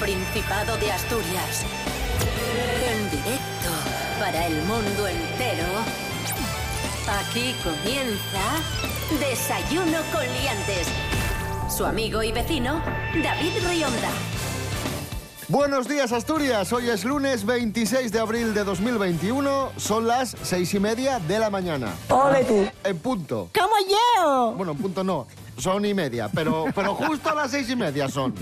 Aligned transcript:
Principado 0.00 0.76
de 0.76 0.92
Asturias. 0.92 1.64
En 2.86 3.10
directo 3.10 3.70
para 4.20 4.46
el 4.46 4.62
mundo 4.64 5.08
entero. 5.08 5.66
Aquí 7.20 7.54
comienza 7.64 8.60
Desayuno 9.18 9.98
con 10.12 10.22
Liantes. 10.22 10.88
Su 11.74 11.86
amigo 11.86 12.22
y 12.22 12.30
vecino, 12.30 12.82
David 13.22 13.52
Rionda. 13.66 14.10
Buenos 15.48 15.88
días 15.88 16.12
Asturias, 16.12 16.72
hoy 16.72 16.90
es 16.90 17.04
lunes 17.04 17.46
26 17.46 18.10
de 18.10 18.18
abril 18.18 18.52
de 18.52 18.64
2021, 18.64 19.70
son 19.76 20.08
las 20.08 20.36
seis 20.42 20.74
y 20.74 20.80
media 20.80 21.20
de 21.20 21.38
la 21.38 21.50
mañana. 21.50 21.94
Ole 22.08 22.44
tú. 22.44 22.68
En 22.82 22.98
punto. 22.98 23.48
¿Cómo 23.54 23.76
yo? 23.88 24.52
Bueno, 24.56 24.72
en 24.72 24.78
punto 24.78 25.04
no, 25.04 25.28
son 25.56 25.84
y 25.84 25.94
media, 25.94 26.28
pero, 26.32 26.66
pero 26.74 26.94
justo 26.94 27.30
a 27.30 27.34
las 27.34 27.50
seis 27.50 27.68
y 27.70 27.76
media 27.76 28.08
son. 28.08 28.34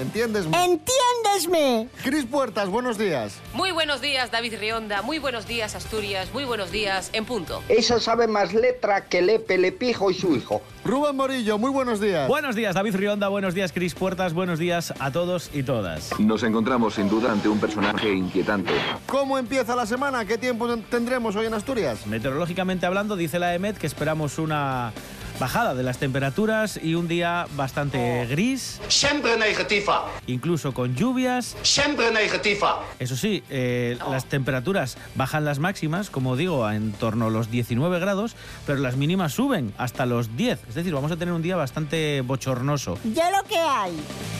¿Entiendes? 0.00 0.46
Entiéndesme. 0.46 1.88
Cris 2.02 2.24
Puertas, 2.24 2.68
buenos 2.68 2.98
días. 2.98 3.38
Muy 3.54 3.70
buenos 3.70 4.00
días, 4.00 4.30
David 4.30 4.54
Rionda. 4.58 5.02
Muy 5.02 5.18
buenos 5.18 5.46
días, 5.46 5.74
Asturias. 5.74 6.28
Muy 6.32 6.44
buenos 6.44 6.70
días, 6.70 7.10
en 7.12 7.24
punto. 7.24 7.62
Esa 7.68 8.00
sabe 8.00 8.26
más 8.26 8.54
letra 8.54 9.06
que 9.06 9.22
Lepe, 9.22 9.58
Lepijo 9.58 10.10
y 10.10 10.14
su 10.14 10.34
hijo. 10.34 10.62
Rubén 10.84 11.16
Morillo, 11.16 11.58
muy 11.58 11.70
buenos 11.70 12.00
días. 12.00 12.28
Buenos 12.28 12.54
días, 12.54 12.74
David 12.74 12.96
Rionda. 12.96 13.28
Buenos 13.28 13.54
días, 13.54 13.72
Cris 13.72 13.94
Puertas. 13.94 14.34
Buenos 14.34 14.58
días 14.58 14.94
a 14.98 15.10
todos 15.10 15.50
y 15.52 15.62
todas. 15.62 16.18
Nos 16.20 16.42
encontramos 16.42 16.94
sin 16.94 17.08
duda 17.08 17.32
ante 17.32 17.48
un 17.48 17.58
personaje 17.58 18.12
inquietante. 18.12 18.72
¿Cómo 19.06 19.38
empieza 19.38 19.74
la 19.74 19.86
semana? 19.86 20.24
¿Qué 20.24 20.38
tiempo 20.38 20.68
tendremos 20.90 21.34
hoy 21.36 21.46
en 21.46 21.54
Asturias? 21.54 22.06
Meteorológicamente 22.06 22.86
hablando, 22.86 23.16
dice 23.16 23.38
la 23.38 23.54
EMET 23.54 23.78
que 23.78 23.86
esperamos 23.86 24.38
una 24.38 24.92
bajada 25.38 25.74
de 25.74 25.82
las 25.82 25.98
temperaturas 25.98 26.78
y 26.82 26.94
un 26.94 27.08
día 27.08 27.46
bastante 27.56 28.26
gris, 28.26 28.80
Siempre 28.88 29.36
negativa. 29.36 30.06
incluso 30.26 30.72
con 30.72 30.94
lluvias. 30.94 31.56
Siempre 31.62 32.10
negativa. 32.10 32.80
Eso 32.98 33.16
sí, 33.16 33.42
eh, 33.50 33.98
las 34.10 34.24
temperaturas 34.26 34.96
bajan 35.14 35.44
las 35.44 35.58
máximas, 35.58 36.10
como 36.10 36.36
digo, 36.36 36.64
a 36.64 36.76
en 36.76 36.92
torno 36.92 37.26
a 37.26 37.30
los 37.30 37.50
19 37.50 37.98
grados, 37.98 38.34
pero 38.66 38.78
las 38.78 38.96
mínimas 38.96 39.32
suben 39.34 39.72
hasta 39.78 40.06
los 40.06 40.36
10. 40.36 40.60
Es 40.68 40.74
decir, 40.74 40.92
vamos 40.94 41.12
a 41.12 41.16
tener 41.16 41.34
un 41.34 41.42
día 41.42 41.56
bastante 41.56 42.22
bochornoso. 42.22 42.98
Ya 43.14 43.30
lo 43.30 43.42
que 43.48 43.58
hay. 43.58 43.92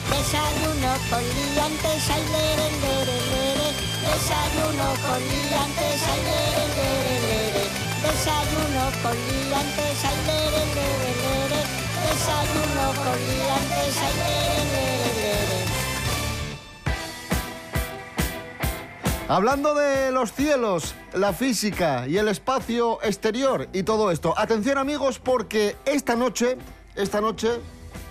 Desayuno 0.09 0.93
con 1.09 1.21
liantes, 1.21 2.09
ay, 2.09 2.23
lere, 2.31 2.71
lere, 2.81 3.17
lere. 3.31 3.67
Desayuno 4.01 4.87
con 5.05 5.19
liantes, 5.19 6.01
ay, 6.07 6.21
lere, 6.23 6.67
lere, 6.75 7.21
lere. 7.21 7.26
Desayuno 8.01 8.91
con 9.01 9.15
liantes, 9.15 10.05
ay, 10.05 10.17
lere, 10.27 10.63
lere. 10.75 11.61
Desayuno 12.05 12.85
con 13.03 13.17
liantes, 13.27 13.97
ay, 14.03 14.13
lere, 14.17 15.09
lere. 15.15 15.57
Hablando 19.27 19.73
de 19.73 20.11
los 20.11 20.31
cielos, 20.31 20.95
la 21.13 21.33
física 21.33 22.07
y 22.07 22.17
el 22.17 22.27
espacio 22.27 23.01
exterior 23.03 23.67
y 23.73 23.83
todo 23.83 24.11
esto. 24.11 24.33
Atención 24.37 24.77
amigos 24.77 25.19
porque 25.19 25.75
esta 25.85 26.15
noche, 26.15 26.57
esta 26.95 27.19
noche, 27.19 27.59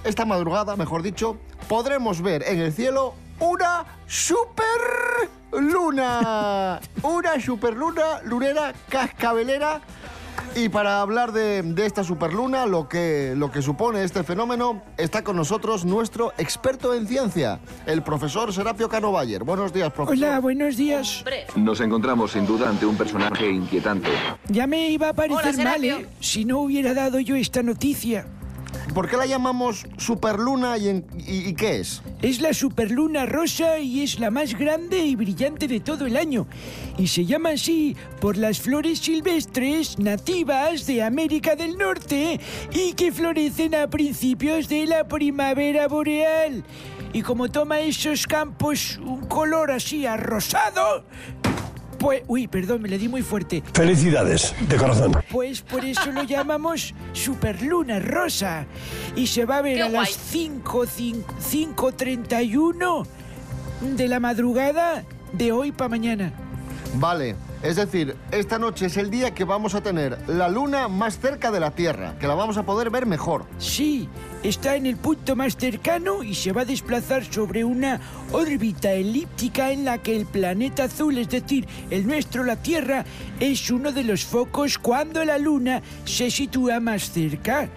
esta 0.05 0.25
madrugada, 0.25 0.77
mejor 0.77 1.03
dicho, 1.03 1.39
podremos 1.69 2.21
ver 2.21 2.43
en 2.43 2.59
el 2.59 2.73
cielo 2.73 3.15
una 3.39 3.87
super 4.07 5.31
luna. 5.53 6.81
Una 7.03 7.41
superluna, 7.41 8.21
lunera, 8.25 8.73
cascabelera. 8.89 9.81
Y 10.55 10.71
para 10.71 11.03
hablar 11.03 11.33
de, 11.33 11.63
de 11.63 11.85
esta 11.85 12.03
superluna, 12.03 12.65
lo 12.65 12.89
que, 12.89 13.35
lo 13.37 13.51
que 13.51 13.61
supone 13.61 14.03
este 14.03 14.23
fenómeno, 14.23 14.83
está 14.97 15.23
con 15.23 15.37
nosotros 15.37 15.85
nuestro 15.85 16.33
experto 16.39 16.95
en 16.95 17.07
ciencia, 17.07 17.61
el 17.85 18.03
profesor 18.03 18.53
Serapio 18.55 18.89
Cano 18.89 19.13
Bayer. 19.13 19.45
Buenos 19.45 19.73
días, 19.75 19.93
profesor. 19.93 20.17
Hola, 20.17 20.41
buenos 20.41 20.79
días. 20.79 21.19
Hombre, 21.19 21.47
Nos 21.57 21.81
encontramos 21.81 22.33
sin 22.33 22.47
duda 22.47 22.71
ante 22.71 22.87
un 22.87 22.97
personaje 22.97 23.51
inquietante. 23.51 24.09
Ya 24.49 24.67
me 24.67 24.89
iba 24.89 25.11
a 25.11 25.13
parecer 25.13 25.55
Hola, 25.55 25.71
mal. 25.71 25.85
¿eh? 25.85 26.07
Si 26.21 26.47
no 26.47 26.61
hubiera 26.61 26.95
dado 26.95 27.21
yo 27.21 27.37
esta 27.37 27.63
noticia. 27.63 28.27
¿Por 28.95 29.09
qué 29.11 29.17
la 29.17 29.27
llamamos 29.27 29.87
superluna 29.99 30.79
y, 30.79 30.89
en- 30.89 31.07
y- 31.19 31.49
y 31.51 31.55
qué 31.55 31.81
es? 31.81 32.03
Es 32.23 32.41
la 32.41 32.55
superluna 32.55 33.27
rosa 33.27 33.79
y 33.79 34.03
es 34.03 34.19
la 34.19 34.31
más 34.31 34.57
grande 34.57 34.99
y 35.05 35.17
brillante 35.17 35.69
de 35.69 35.81
todo 35.81 36.07
el 36.07 36.17
año. 36.17 36.47
Y 36.97 37.09
se 37.09 37.27
llama 37.27 37.51
así 37.51 37.95
por 38.21 38.37
las 38.37 38.61
flores 38.61 39.01
silvestres 39.01 39.99
nativas 39.99 40.87
de 40.87 41.03
América 41.03 41.57
del 41.57 41.77
Norte 41.77 42.41
y 42.73 42.95
que 42.95 43.13
florecen 43.13 43.75
a 43.75 43.89
principios 43.89 44.69
de 44.69 44.87
la 44.87 45.07
primavera 45.07 45.89
boreal. 45.89 46.65
Y 47.13 47.23
como 47.23 47.49
toma 47.51 47.81
esos 47.81 48.27
campos 48.27 48.99
un 49.05 49.27
color 49.27 49.71
así 49.71 50.07
arrosado, 50.07 51.05
pues... 51.99 52.23
Uy, 52.27 52.49
perdón, 52.49 52.83
me 52.83 52.89
le 52.89 52.99
di 52.99 53.09
muy 53.09 53.23
fuerte. 53.23 53.63
Felicidades, 53.73 54.55
de 54.69 54.77
corazón. 54.77 55.13
Pues 55.31 55.63
por 55.63 55.85
eso 55.85 56.11
lo 56.13 56.23
llamamos 56.25 56.95
Superluna 57.13 57.99
Rosa. 58.01 58.67
Y 59.15 59.27
se 59.27 59.45
va 59.45 59.59
a 59.59 59.63
ver 59.63 59.77
Qué 59.77 59.83
a 59.83 59.89
guay. 59.89 60.07
las 60.07 60.11
5, 60.11 60.85
5.31 60.87 63.07
de 63.97 64.09
la 64.09 64.21
madrugada 64.21 65.05
de 65.33 65.53
hoy 65.53 65.73
para 65.73 65.89
mañana. 65.89 66.33
Vale, 66.95 67.37
es 67.63 67.77
decir, 67.77 68.17
esta 68.31 68.59
noche 68.59 68.87
es 68.87 68.97
el 68.97 69.11
día 69.11 69.35
que 69.35 69.45
vamos 69.45 69.75
a 69.75 69.81
tener 69.81 70.19
la 70.29 70.49
luna 70.49 70.89
más 70.89 71.19
cerca 71.19 71.51
de 71.51 71.61
la 71.61 71.71
Tierra, 71.71 72.15
que 72.19 72.27
la 72.27 72.35
vamos 72.35 72.57
a 72.59 72.65
poder 72.65 72.91
ver 72.91 73.07
mejor. 73.07 73.45
Sí, 73.59 74.09
está 74.43 74.77
en 74.77 74.87
el 74.87 74.97
punto 74.97 75.35
más 75.35 75.57
cercano 75.57 76.23
y 76.23 76.35
se 76.35 76.53
va 76.53 76.63
a 76.63 76.65
desplazar 76.67 77.25
sobre 77.25 77.65
una 77.65 78.01
órbita 78.33 78.93
elíptica 78.93 79.73
en 79.73 79.85
la 79.85 79.99
que 79.99 80.15
el 80.15 80.27
planeta 80.27 80.85
azul, 80.85 81.19
es 81.19 81.29
decir, 81.29 81.67
el 81.91 82.07
nuestro, 82.07 82.45
la 82.45 82.57
Tierra, 82.57 83.05
es 83.41 83.71
uno 83.71 83.93
de 83.93 84.05
los 84.05 84.25
focos 84.25 84.79
cuando 84.79 85.25
la 85.25 85.39
Luna 85.39 85.83
se 86.05 86.31
sitúa 86.31 86.81
más 86.81 87.11
cerca. 87.11 87.69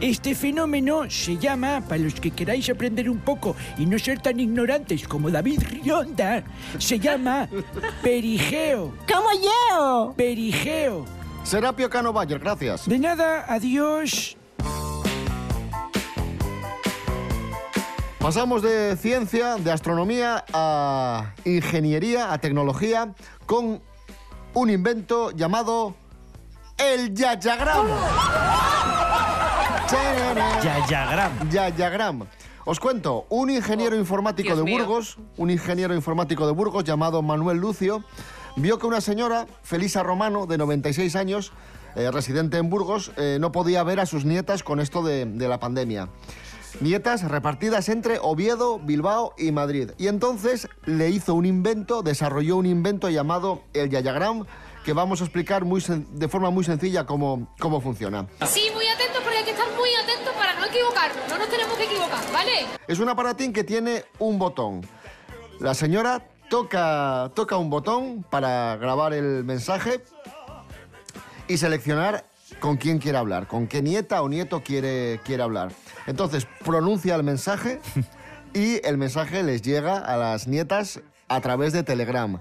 Este 0.00 0.34
fenómeno 0.34 1.10
se 1.10 1.38
llama, 1.38 1.82
para 1.88 2.02
los 2.02 2.14
que 2.14 2.30
queráis 2.30 2.68
aprender 2.70 3.10
un 3.10 3.18
poco 3.18 3.56
y 3.78 3.86
no 3.86 3.98
ser 3.98 4.20
tan 4.20 4.38
ignorantes 4.38 5.06
como 5.08 5.30
David 5.30 5.60
Rionda, 5.68 6.44
se 6.78 6.98
llama 6.98 7.48
perigeo. 8.02 8.94
¿Cómo 9.12 9.28
Perigeo. 10.16 11.04
Serapio 11.44 11.88
Cano 11.88 12.12
Bayer, 12.12 12.38
gracias. 12.38 12.88
De 12.88 12.98
nada, 12.98 13.44
adiós. 13.48 14.36
Pasamos 18.18 18.62
de 18.62 18.96
ciencia, 18.96 19.56
de 19.56 19.70
astronomía 19.70 20.44
a 20.52 21.32
ingeniería, 21.44 22.32
a 22.32 22.38
tecnología, 22.38 23.14
con 23.46 23.80
un 24.54 24.70
invento 24.70 25.30
llamado 25.30 25.94
el 26.76 27.14
Yayagram. 27.14 27.86
Yayagram. 30.62 31.50
Yayagram. 31.50 32.26
Os 32.66 32.78
cuento, 32.80 33.24
un 33.30 33.48
ingeniero 33.48 33.96
informático 33.96 34.48
Dios 34.48 34.58
de 34.58 34.64
mío. 34.64 34.78
Burgos, 34.78 35.16
un 35.38 35.50
ingeniero 35.50 35.94
informático 35.94 36.46
de 36.46 36.52
Burgos 36.52 36.84
llamado 36.84 37.22
Manuel 37.22 37.56
Lucio, 37.56 38.04
vio 38.60 38.78
que 38.78 38.86
una 38.86 39.00
señora, 39.00 39.46
Felisa 39.62 40.02
Romano, 40.02 40.46
de 40.46 40.58
96 40.58 41.16
años, 41.16 41.52
eh, 41.96 42.10
residente 42.10 42.58
en 42.58 42.70
Burgos, 42.70 43.12
eh, 43.16 43.38
no 43.40 43.52
podía 43.52 43.82
ver 43.82 44.00
a 44.00 44.06
sus 44.06 44.24
nietas 44.24 44.62
con 44.62 44.80
esto 44.80 45.02
de, 45.02 45.26
de 45.26 45.48
la 45.48 45.60
pandemia. 45.60 46.08
Nietas 46.80 47.22
repartidas 47.22 47.88
entre 47.88 48.18
Oviedo, 48.20 48.78
Bilbao 48.78 49.34
y 49.38 49.50
Madrid. 49.52 49.90
Y 49.98 50.06
entonces 50.06 50.68
le 50.84 51.10
hizo 51.10 51.34
un 51.34 51.46
invento, 51.46 52.02
desarrolló 52.02 52.56
un 52.56 52.66
invento 52.66 53.08
llamado 53.08 53.62
el 53.72 53.90
Yayagram, 53.90 54.44
que 54.84 54.92
vamos 54.92 55.20
a 55.20 55.24
explicar 55.24 55.64
muy 55.64 55.82
de 55.82 56.28
forma 56.28 56.50
muy 56.50 56.64
sencilla 56.64 57.04
cómo, 57.04 57.52
cómo 57.58 57.80
funciona. 57.80 58.26
Sí, 58.46 58.70
muy 58.74 58.86
atentos 58.86 59.22
porque 59.22 59.38
hay 59.38 59.44
que 59.44 59.50
estar 59.50 59.66
muy 59.76 59.90
atentos 60.02 60.34
para 60.34 60.54
no 60.54 60.66
equivocarnos. 60.66 61.28
No 61.28 61.38
nos 61.38 61.48
tenemos 61.48 61.76
que 61.76 61.84
equivocar, 61.84 62.32
¿vale? 62.32 62.66
Es 62.86 62.98
un 62.98 63.08
aparatín 63.08 63.52
que 63.52 63.64
tiene 63.64 64.04
un 64.18 64.38
botón. 64.38 64.86
La 65.58 65.74
señora 65.74 66.22
toca, 66.50 67.30
toca 67.34 67.56
un 67.56 67.70
botón 67.70 68.24
para 68.28 68.76
grabar 68.76 69.12
el 69.12 69.44
mensaje 69.44 70.02
y 71.46 71.56
seleccionar 71.56 72.24
con 72.60 72.76
quién 72.76 72.98
quiere 72.98 73.18
hablar, 73.18 73.46
con 73.46 73.66
qué 73.66 73.82
nieta 73.82 74.22
o 74.22 74.28
nieto 74.28 74.62
quiere, 74.62 75.20
quiere 75.24 75.42
hablar. 75.42 75.70
Entonces 76.06 76.46
pronuncia 76.64 77.14
el 77.14 77.22
mensaje 77.22 77.80
y 78.54 78.84
el 78.86 78.98
mensaje 78.98 79.42
les 79.42 79.62
llega 79.62 79.98
a 79.98 80.16
las 80.16 80.46
nietas 80.48 81.00
a 81.28 81.40
través 81.40 81.72
de 81.72 81.82
Telegram. 81.82 82.40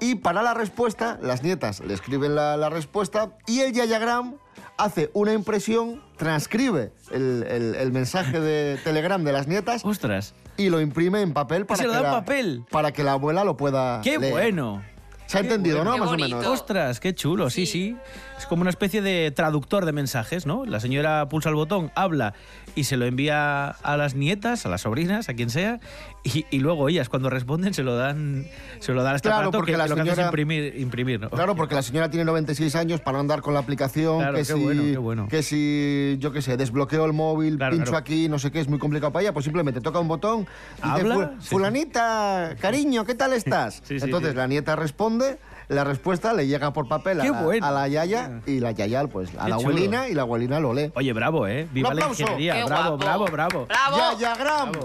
Y 0.00 0.16
para 0.16 0.42
la 0.42 0.52
respuesta, 0.54 1.18
las 1.22 1.42
nietas 1.44 1.80
le 1.80 1.94
escriben 1.94 2.34
la, 2.34 2.68
respuesta 2.70 3.36
y 3.46 3.60
el 3.60 3.72
Yayagram 3.72 4.34
hace 4.76 5.10
una 5.12 5.32
impresión, 5.32 6.02
transcribe 6.16 6.92
el, 7.12 7.44
el- 7.48 7.74
el 7.76 7.92
mensaje 7.92 8.40
de 8.40 8.78
Telegram 8.82 9.22
de 9.22 9.32
las 9.32 9.46
nietas 9.46 9.84
Ostras. 9.84 10.34
Y 10.56 10.68
lo 10.68 10.80
imprime 10.80 11.22
en 11.22 11.32
papel 11.32 11.66
para, 11.66 11.78
se 11.78 11.86
lo 11.86 11.90
que, 11.90 11.94
da 11.94 12.00
en 12.00 12.04
la, 12.04 12.10
papel? 12.12 12.64
para 12.70 12.92
que 12.92 13.04
la 13.04 13.12
abuela 13.12 13.44
lo 13.44 13.56
pueda 13.56 14.00
¡Qué 14.02 14.18
leer. 14.18 14.32
bueno! 14.32 14.82
Se 15.26 15.38
ha 15.38 15.40
entendido, 15.40 15.82
¿no? 15.82 15.96
Más 15.96 16.10
o 16.10 16.16
menos. 16.18 16.44
Ostras, 16.44 17.00
qué 17.00 17.14
chulo, 17.14 17.48
sí, 17.48 17.64
sí. 17.64 17.96
Es 18.38 18.44
como 18.44 18.60
una 18.60 18.68
especie 18.68 19.00
de 19.00 19.30
traductor 19.30 19.86
de 19.86 19.92
mensajes, 19.92 20.44
¿no? 20.44 20.66
La 20.66 20.78
señora 20.78 21.26
pulsa 21.30 21.48
el 21.48 21.54
botón, 21.54 21.90
habla 21.94 22.34
y 22.74 22.84
se 22.84 22.98
lo 22.98 23.06
envía 23.06 23.68
a 23.68 23.96
las 23.96 24.14
nietas, 24.14 24.66
a 24.66 24.68
las 24.68 24.82
sobrinas, 24.82 25.30
a 25.30 25.34
quien 25.34 25.48
sea, 25.48 25.80
y, 26.24 26.46
y 26.50 26.58
luego 26.60 26.88
ellas 26.88 27.08
cuando 27.08 27.28
responden 27.30 27.74
se 27.74 27.82
lo 27.82 27.96
dan, 27.96 28.46
se 28.78 28.92
lo 28.92 29.02
dan 29.02 29.14
a 29.14 29.16
este 29.16 29.28
Claro, 29.28 29.50
porque 29.50 29.72
que 29.72 29.78
la 29.78 29.86
lo 29.88 29.94
que 29.96 30.00
hace 30.02 30.10
es 30.10 30.14
señora- 30.16 30.28
imprimir, 30.28 30.74
imprimir, 30.78 31.20
¿no? 31.20 31.30
Claro, 31.30 31.56
porque 31.56 31.74
la 31.74 31.82
señora 31.82 32.10
tiene 32.10 32.24
96 32.24 32.74
años 32.76 33.00
para 33.00 33.14
no 33.14 33.20
andar 33.20 33.40
con 33.42 33.54
la 33.54 33.60
aplicación. 33.60 34.18
Claro, 34.18 34.32
que 34.34 34.38
qué 34.40 34.44
si, 34.44 34.52
bueno, 34.62 34.82
qué 34.82 34.98
bueno. 34.98 35.28
Que 35.28 35.42
si, 35.42 36.16
yo 36.20 36.30
qué 36.32 36.40
sé, 36.42 36.56
desbloqueo 36.56 37.04
el 37.06 37.12
móvil, 37.12 37.56
Claro, 37.56 37.72
pincho 37.72 37.90
claro. 37.90 37.98
aquí, 37.98 38.28
no 38.28 38.38
sé 38.38 38.50
qué, 38.52 38.60
es 38.60 38.68
muy 38.68 38.78
complicado 38.78 39.12
para 39.12 39.22
ella, 39.24 39.32
pues 39.32 39.44
simplemente 39.44 39.80
toca 39.80 39.98
un 39.98 40.08
botón. 40.08 40.46
y 40.78 40.88
dice, 40.88 41.00
¿Habla? 41.00 41.14
"Fu- 41.14 41.42
Sí. 41.42 41.48
Fulanita, 41.48 42.56
cariño, 42.60 43.04
¿qué 43.04 43.14
tal 43.14 43.32
estás? 43.34 43.82
Sí, 43.84 43.98
sí, 43.98 44.04
Entonces 44.04 44.30
sí. 44.32 44.36
la 44.36 44.46
nieta 44.46 44.76
responde. 44.76 45.38
La 45.68 45.84
respuesta 45.84 46.34
le 46.34 46.46
llega 46.46 46.72
por 46.72 46.86
papel 46.86 47.20
a, 47.20 47.24
la, 47.24 47.42
bueno. 47.42 47.64
a 47.66 47.70
la 47.70 47.88
yaya 47.88 48.40
y 48.46 48.60
la 48.60 48.72
yaya 48.72 49.06
pues 49.06 49.30
a 49.38 49.44
Qué 49.44 49.50
la 49.50 49.56
chulo. 49.56 49.68
abuelina 49.70 50.08
y 50.08 50.14
la 50.14 50.22
abuelina 50.22 50.60
lo 50.60 50.74
lee. 50.74 50.90
Oye, 50.94 51.12
bravo, 51.14 51.46
¿eh? 51.46 51.66
Viva 51.72 51.90
Un 51.90 51.96
la 51.96 52.08
ingeniería. 52.08 52.64
Bravo, 52.66 52.98
bravo, 52.98 53.24
bravo, 53.26 53.66
¡Bravo! 53.66 53.96
Yaya 53.96 54.34
Gram. 54.34 54.72
Bravo. 54.72 54.84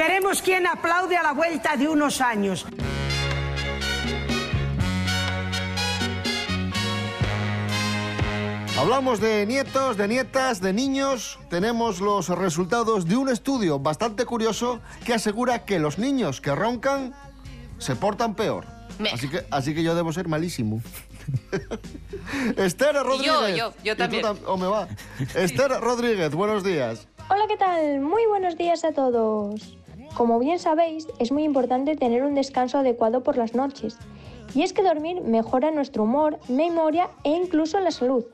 Veremos 0.00 0.42
quién 0.42 0.66
aplaude 0.66 1.16
a 1.16 1.22
la 1.22 1.32
vuelta 1.32 1.76
de 1.76 1.88
unos 1.88 2.20
años. 2.20 2.66
Hablamos 8.78 9.20
de 9.20 9.46
nietos, 9.46 9.96
de 9.96 10.06
nietas, 10.06 10.60
de 10.60 10.72
niños. 10.72 11.38
Tenemos 11.48 12.00
los 12.00 12.28
resultados 12.28 13.06
de 13.06 13.16
un 13.16 13.30
estudio 13.30 13.78
bastante 13.78 14.26
curioso 14.26 14.80
que 15.04 15.14
asegura 15.14 15.64
que 15.64 15.78
los 15.78 15.98
niños 15.98 16.40
que 16.42 16.54
roncan 16.54 17.14
se 17.78 17.96
portan 17.96 18.34
peor. 18.34 18.66
Me- 18.98 19.10
Así 19.10 19.28
que, 19.30 19.46
así 19.50 19.74
que 19.74 19.82
yo 19.82 19.94
debo 19.94 20.12
ser 20.12 20.28
malísimo. 20.28 20.82
Esther 22.56 22.94
Rodríguez. 22.96 23.56
yo, 23.56 23.72
yo 23.82 23.92
¿Y 23.92 23.96
tú 23.96 23.96
también. 23.96 24.22
tam- 24.24 24.38
¿O 24.46 24.56
me 24.58 24.66
va? 24.66 24.88
Esther 25.34 25.70
Rodríguez, 25.80 26.34
buenos 26.34 26.62
días. 26.62 27.08
Hola, 27.30 27.44
¿qué 27.48 27.56
tal? 27.56 28.00
Muy 28.00 28.26
buenos 28.26 28.56
días 28.58 28.84
a 28.84 28.92
todos. 28.92 29.75
Como 30.16 30.38
bien 30.38 30.58
sabéis, 30.58 31.06
es 31.18 31.30
muy 31.30 31.44
importante 31.44 31.94
tener 31.94 32.22
un 32.22 32.34
descanso 32.34 32.78
adecuado 32.78 33.22
por 33.22 33.36
las 33.36 33.54
noches. 33.54 33.98
Y 34.54 34.62
es 34.62 34.72
que 34.72 34.82
dormir 34.82 35.20
mejora 35.20 35.70
nuestro 35.70 36.04
humor, 36.04 36.38
memoria 36.48 37.10
e 37.22 37.32
incluso 37.32 37.78
la 37.80 37.90
salud. 37.90 38.24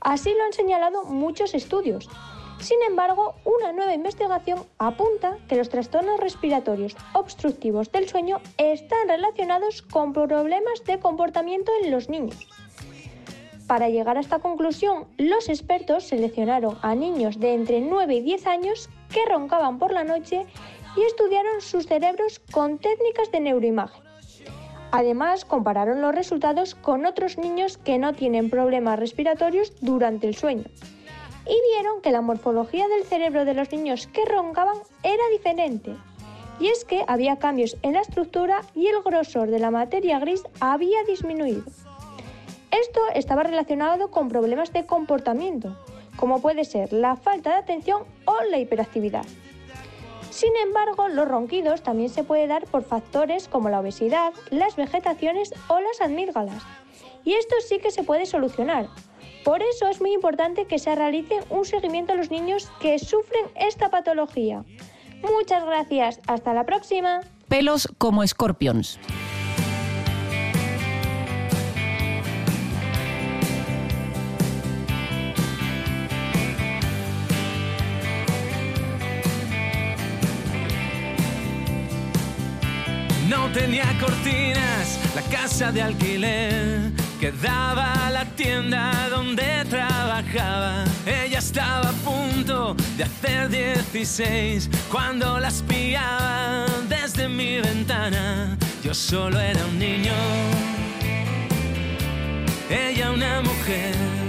Así 0.00 0.34
lo 0.36 0.44
han 0.44 0.52
señalado 0.52 1.04
muchos 1.04 1.54
estudios. 1.54 2.10
Sin 2.58 2.76
embargo, 2.86 3.36
una 3.46 3.72
nueva 3.72 3.94
investigación 3.94 4.66
apunta 4.76 5.38
que 5.48 5.56
los 5.56 5.70
trastornos 5.70 6.20
respiratorios 6.20 6.94
obstructivos 7.14 7.90
del 7.90 8.06
sueño 8.06 8.38
están 8.58 9.08
relacionados 9.08 9.80
con 9.80 10.12
problemas 10.12 10.84
de 10.84 11.00
comportamiento 11.00 11.72
en 11.82 11.90
los 11.90 12.10
niños. 12.10 12.36
Para 13.66 13.88
llegar 13.88 14.18
a 14.18 14.20
esta 14.20 14.40
conclusión, 14.40 15.06
los 15.16 15.48
expertos 15.48 16.04
seleccionaron 16.04 16.76
a 16.82 16.94
niños 16.94 17.40
de 17.40 17.54
entre 17.54 17.80
9 17.80 18.16
y 18.16 18.20
10 18.20 18.46
años 18.46 18.90
que 19.10 19.24
roncaban 19.24 19.78
por 19.78 19.92
la 19.92 20.04
noche 20.04 20.44
y 20.96 21.02
estudiaron 21.02 21.60
sus 21.60 21.86
cerebros 21.86 22.40
con 22.50 22.78
técnicas 22.78 23.30
de 23.30 23.40
neuroimagen. 23.40 24.02
Además, 24.92 25.44
compararon 25.44 26.02
los 26.02 26.14
resultados 26.14 26.74
con 26.74 27.06
otros 27.06 27.38
niños 27.38 27.78
que 27.78 27.98
no 27.98 28.12
tienen 28.12 28.50
problemas 28.50 28.98
respiratorios 28.98 29.72
durante 29.80 30.26
el 30.26 30.34
sueño 30.34 30.64
y 31.46 31.56
vieron 31.72 32.00
que 32.00 32.12
la 32.12 32.20
morfología 32.20 32.86
del 32.88 33.04
cerebro 33.04 33.44
de 33.44 33.54
los 33.54 33.70
niños 33.72 34.06
que 34.06 34.24
roncaban 34.24 34.78
era 35.02 35.22
diferente. 35.32 35.96
Y 36.58 36.68
es 36.68 36.84
que 36.84 37.04
había 37.06 37.38
cambios 37.38 37.76
en 37.82 37.94
la 37.94 38.02
estructura 38.02 38.60
y 38.74 38.86
el 38.86 39.02
grosor 39.02 39.50
de 39.50 39.58
la 39.58 39.70
materia 39.70 40.18
gris 40.18 40.42
había 40.60 41.02
disminuido. 41.04 41.62
Esto 42.70 43.00
estaba 43.14 43.42
relacionado 43.42 44.10
con 44.10 44.28
problemas 44.28 44.72
de 44.72 44.86
comportamiento, 44.86 45.76
como 46.16 46.40
puede 46.40 46.64
ser 46.64 46.92
la 46.92 47.16
falta 47.16 47.50
de 47.50 47.56
atención 47.56 48.02
o 48.26 48.36
la 48.50 48.58
hiperactividad. 48.58 49.24
Sin 50.30 50.54
embargo, 50.56 51.08
los 51.08 51.28
ronquidos 51.28 51.82
también 51.82 52.08
se 52.08 52.24
puede 52.24 52.46
dar 52.46 52.64
por 52.66 52.84
factores 52.84 53.48
como 53.48 53.68
la 53.68 53.80
obesidad, 53.80 54.32
las 54.50 54.76
vegetaciones 54.76 55.52
o 55.68 55.80
las 55.80 56.00
amígdalas. 56.00 56.62
Y 57.24 57.34
esto 57.34 57.56
sí 57.66 57.78
que 57.78 57.90
se 57.90 58.04
puede 58.04 58.26
solucionar. 58.26 58.86
Por 59.44 59.62
eso 59.62 59.88
es 59.88 60.00
muy 60.00 60.12
importante 60.12 60.66
que 60.66 60.78
se 60.78 60.94
realice 60.94 61.40
un 61.50 61.64
seguimiento 61.64 62.12
a 62.12 62.16
los 62.16 62.30
niños 62.30 62.70
que 62.80 62.98
sufren 62.98 63.46
esta 63.54 63.90
patología. 63.90 64.64
Muchas 65.22 65.64
gracias, 65.64 66.20
hasta 66.26 66.54
la 66.54 66.64
próxima. 66.64 67.20
Pelos 67.48 67.88
como 67.98 68.22
escorpions. 68.22 68.98
Cortinas, 84.00 84.98
la 85.14 85.22
casa 85.22 85.70
de 85.70 85.82
alquiler 85.82 86.90
que 87.20 87.30
daba 87.30 87.92
a 88.06 88.10
la 88.10 88.24
tienda 88.24 89.08
donde 89.10 89.64
trabajaba. 89.68 90.84
Ella 91.06 91.38
estaba 91.38 91.90
a 91.90 91.92
punto 91.92 92.74
de 92.96 93.04
hacer 93.04 93.50
16 93.50 94.70
cuando 94.90 95.38
las 95.38 95.62
pillaba 95.62 96.64
desde 96.88 97.28
mi 97.28 97.60
ventana. 97.60 98.56
Yo 98.82 98.94
solo 98.94 99.38
era 99.38 99.64
un 99.66 99.78
niño, 99.78 100.14
ella 102.70 103.10
una 103.10 103.42
mujer. 103.42 104.19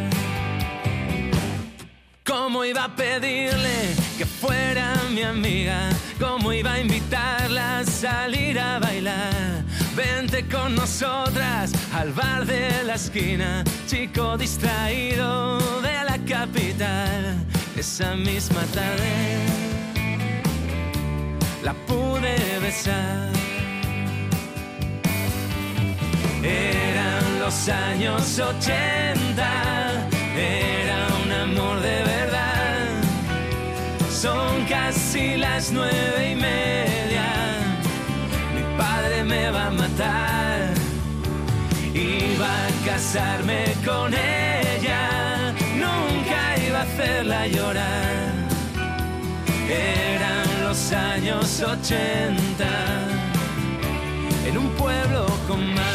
¿Cómo 2.52 2.66
iba 2.66 2.84
a 2.84 2.94
pedirle 2.94 3.96
que 4.18 4.26
fuera 4.26 4.94
mi 5.10 5.22
amiga? 5.22 5.90
¿Cómo 6.20 6.52
iba 6.52 6.74
a 6.74 6.80
invitarla 6.82 7.80
a 7.80 7.86
salir 7.86 8.60
a 8.60 8.78
bailar? 8.78 9.64
Vente 9.96 10.46
con 10.50 10.76
nosotras 10.76 11.72
al 11.94 12.12
bar 12.12 12.46
de 12.46 12.84
la 12.84 12.96
esquina, 12.96 13.64
chico 13.88 14.38
distraído 14.38 15.60
de 15.82 16.04
la 16.04 16.18
capital. 16.28 17.38
Esa 17.78 18.16
misma 18.16 18.64
tarde 18.74 19.38
la 21.64 21.74
pude 21.88 22.36
besar. 22.60 23.30
Eran 26.44 27.40
los 27.40 27.70
años 27.70 28.38
80, 28.38 30.10
era 30.36 31.08
un 31.24 31.32
amor 31.32 31.80
de 31.80 32.04
verdad. 32.04 32.31
Son 34.22 34.66
casi 34.66 35.36
las 35.36 35.72
nueve 35.72 36.34
y 36.34 36.36
media, 36.36 37.26
mi 38.54 38.78
padre 38.78 39.24
me 39.24 39.50
va 39.50 39.66
a 39.66 39.72
matar. 39.72 40.74
Iba 41.92 42.46
a 42.46 42.86
casarme 42.86 43.74
con 43.84 44.14
ella, 44.14 45.56
nunca 45.76 46.56
iba 46.68 46.82
a 46.82 46.84
hacerla 46.84 47.48
llorar. 47.48 48.32
Eran 49.68 50.66
los 50.66 50.92
años 50.92 51.60
80, 51.60 52.38
en 54.46 54.56
un 54.56 54.70
pueblo 54.74 55.26
con 55.48 55.74
mar. 55.74 55.91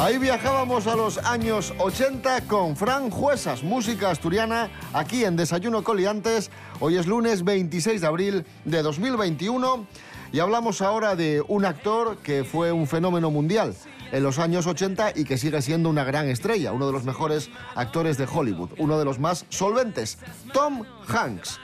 Ahí 0.00 0.16
viajábamos 0.16 0.86
a 0.86 0.96
los 0.96 1.18
años 1.18 1.74
80 1.76 2.46
con 2.46 2.74
Fran 2.74 3.10
Juesas, 3.10 3.62
música 3.62 4.08
asturiana, 4.08 4.70
aquí 4.94 5.26
en 5.26 5.36
Desayuno 5.36 5.84
Coliantes. 5.84 6.50
Hoy 6.80 6.96
es 6.96 7.06
lunes 7.06 7.44
26 7.44 8.00
de 8.00 8.06
abril 8.06 8.46
de 8.64 8.80
2021 8.82 9.84
y 10.32 10.38
hablamos 10.38 10.80
ahora 10.80 11.16
de 11.16 11.44
un 11.46 11.66
actor 11.66 12.16
que 12.22 12.44
fue 12.44 12.72
un 12.72 12.86
fenómeno 12.86 13.30
mundial 13.30 13.74
en 14.10 14.22
los 14.22 14.38
años 14.38 14.66
80 14.66 15.12
y 15.16 15.24
que 15.24 15.36
sigue 15.36 15.60
siendo 15.60 15.90
una 15.90 16.04
gran 16.04 16.30
estrella, 16.30 16.72
uno 16.72 16.86
de 16.86 16.92
los 16.92 17.04
mejores 17.04 17.50
actores 17.74 18.16
de 18.16 18.26
Hollywood, 18.26 18.70
uno 18.78 18.98
de 18.98 19.04
los 19.04 19.18
más 19.18 19.44
solventes, 19.50 20.16
Tom 20.54 20.82
Hanks. 21.08 21.60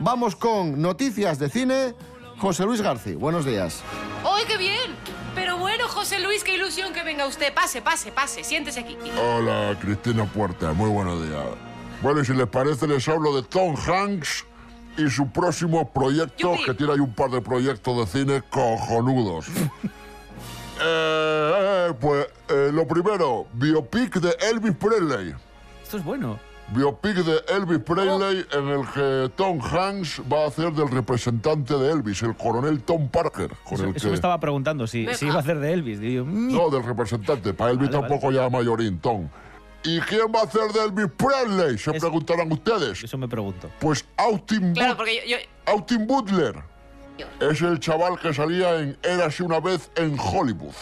Vamos 0.00 0.36
con 0.36 0.80
noticias 0.80 1.38
de 1.38 1.50
cine. 1.50 1.94
José 2.38 2.64
Luis 2.64 2.80
García, 2.80 3.16
buenos 3.16 3.44
días. 3.44 3.82
¡Ay, 4.24 4.44
qué 4.46 4.56
bien! 4.56 4.96
Pero 5.34 5.58
bueno, 5.58 5.88
José 5.88 6.20
Luis, 6.20 6.44
qué 6.44 6.54
ilusión 6.54 6.92
que 6.92 7.02
venga 7.02 7.26
usted. 7.26 7.52
Pase, 7.52 7.82
pase, 7.82 8.12
pase. 8.12 8.44
Siéntese 8.44 8.80
aquí. 8.80 8.96
Hola, 9.18 9.76
Cristina 9.80 10.24
Puerta, 10.24 10.72
muy 10.72 10.90
buenos 10.90 11.26
días. 11.26 11.44
Bueno, 12.02 12.20
y 12.20 12.24
si 12.24 12.34
les 12.34 12.46
parece, 12.46 12.86
les 12.86 13.06
hablo 13.08 13.34
de 13.34 13.42
Tom 13.42 13.74
Hanks 13.76 14.44
y 14.96 15.08
su 15.08 15.28
próximo 15.30 15.90
proyecto, 15.92 16.54
que 16.64 16.74
tiene 16.74 16.92
ahí 16.92 17.00
un 17.00 17.14
par 17.14 17.30
de 17.30 17.40
proyectos 17.40 17.96
de 18.12 18.18
cine 18.18 18.42
cojonudos. 18.50 19.46
Eh, 20.82 21.52
eh, 21.88 21.94
pues 22.00 22.26
eh, 22.48 22.70
lo 22.72 22.84
primero, 22.86 23.46
biopic 23.52 24.16
de 24.16 24.36
Elvis 24.50 24.74
Presley. 24.74 25.32
Esto 25.80 25.98
es 25.98 26.04
bueno. 26.04 26.36
Biopic 26.68 27.14
de 27.16 27.40
Elvis 27.54 27.78
Presley 27.80 28.44
en 28.52 28.68
el 28.68 28.86
que 28.88 29.30
Tom 29.36 29.60
Hanks 29.60 30.22
va 30.32 30.44
a 30.44 30.48
hacer 30.48 30.72
del 30.72 30.88
representante 30.90 31.74
de 31.76 31.90
Elvis, 31.92 32.22
el 32.22 32.34
coronel 32.36 32.82
Tom 32.82 33.08
Parker. 33.08 33.50
Con 33.64 33.74
Eso, 33.74 33.84
el 33.84 33.90
eso 33.96 34.04
que... 34.04 34.08
me 34.08 34.14
estaba 34.14 34.40
preguntando, 34.40 34.86
si, 34.86 35.06
si 35.14 35.26
iba 35.26 35.36
a 35.36 35.40
hacer 35.40 35.58
de 35.60 35.72
Elvis. 35.72 36.00
Digo, 36.00 36.24
No, 36.26 36.70
del 36.70 36.82
representante. 36.82 37.52
Para 37.54 37.70
Elvis 37.72 37.88
Vale, 37.90 37.98
vale. 38.00 38.08
tampoco 38.10 38.32
ya 38.32 38.48
mayorín, 38.48 38.98
Tom. 38.98 39.28
¿Y 39.84 40.00
quién 40.00 40.32
va 40.34 40.40
a 40.40 40.44
hacer 40.44 40.72
de 40.72 40.84
Elvis 40.84 41.08
Presley? 41.16 41.76
Se 41.78 41.92
preguntarán 41.92 42.50
ustedes. 42.50 43.04
Eso 43.04 43.18
me 43.18 43.28
pregunto. 43.28 43.68
Pues 43.78 44.04
Austin, 44.16 44.72
Claro, 44.72 44.90
But- 44.92 44.96
porque 44.96 45.16
yo, 45.28 45.36
yo- 45.36 45.72
Austin 45.72 46.06
Butler. 46.06 46.54
Es 47.40 47.60
el 47.62 47.78
chaval 47.78 48.18
que 48.18 48.32
salía 48.34 48.80
en 48.80 48.96
Érase 49.02 49.42
una 49.44 49.60
vez 49.60 49.90
en 49.96 50.16
Hollywood. 50.18 50.72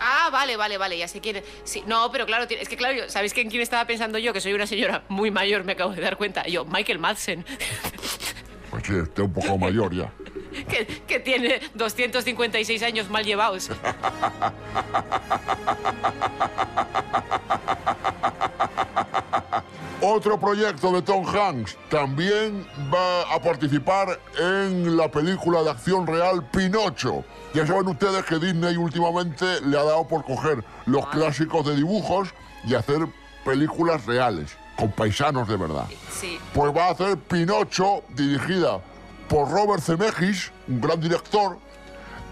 Ah, 0.00 0.28
vale, 0.32 0.56
vale, 0.56 0.76
vale, 0.78 0.98
ya 0.98 1.08
sé 1.08 1.20
quién. 1.20 1.42
Sí, 1.64 1.82
no, 1.86 2.10
pero 2.12 2.26
claro, 2.26 2.46
es 2.48 2.68
que 2.68 2.76
claro, 2.76 2.94
yo- 2.94 3.08
¿sabéis 3.10 3.32
que 3.34 3.40
en 3.40 3.50
quién 3.50 3.62
estaba 3.62 3.86
pensando 3.86 4.18
yo? 4.18 4.32
Que 4.32 4.40
soy 4.40 4.52
una 4.52 4.66
señora 4.66 5.02
muy 5.08 5.30
mayor, 5.30 5.64
me 5.64 5.72
acabo 5.72 5.92
de 5.92 6.02
dar 6.02 6.16
cuenta. 6.16 6.46
Yo, 6.46 6.64
Michael 6.64 6.98
Madsen, 6.98 7.44
Pues 8.70 8.82
sí, 8.86 8.92
está 8.96 9.22
un 9.22 9.32
poco 9.32 9.56
mayor 9.56 9.94
ya. 9.94 10.10
que, 10.68 10.84
que 11.06 11.20
tiene 11.20 11.60
256 11.74 12.82
años 12.82 13.08
mal 13.08 13.24
llevados. 13.24 13.70
Otro 20.06 20.38
proyecto 20.38 20.92
de 20.92 21.00
Tom 21.00 21.24
Hanks 21.26 21.78
también 21.88 22.66
va 22.92 23.22
a 23.34 23.40
participar 23.40 24.20
en 24.38 24.98
la 24.98 25.10
película 25.10 25.62
de 25.62 25.70
acción 25.70 26.06
real 26.06 26.46
Pinocho. 26.50 27.24
Ya 27.54 27.66
saben 27.66 27.88
ustedes 27.88 28.22
que 28.24 28.38
Disney 28.38 28.76
últimamente 28.76 29.62
le 29.62 29.78
ha 29.78 29.82
dado 29.82 30.06
por 30.06 30.22
coger 30.26 30.62
los 30.84 31.06
clásicos 31.06 31.64
de 31.64 31.76
dibujos 31.76 32.34
y 32.66 32.74
hacer 32.74 33.06
películas 33.46 34.04
reales, 34.04 34.54
con 34.76 34.90
paisanos 34.92 35.48
de 35.48 35.56
verdad. 35.56 35.86
Sí. 36.10 36.38
Pues 36.52 36.76
va 36.76 36.88
a 36.88 36.90
hacer 36.90 37.16
Pinocho, 37.16 38.02
dirigida 38.10 38.80
por 39.28 39.50
Robert 39.50 39.82
Zemeckis, 39.82 40.52
un 40.68 40.82
gran 40.82 41.00
director, 41.00 41.56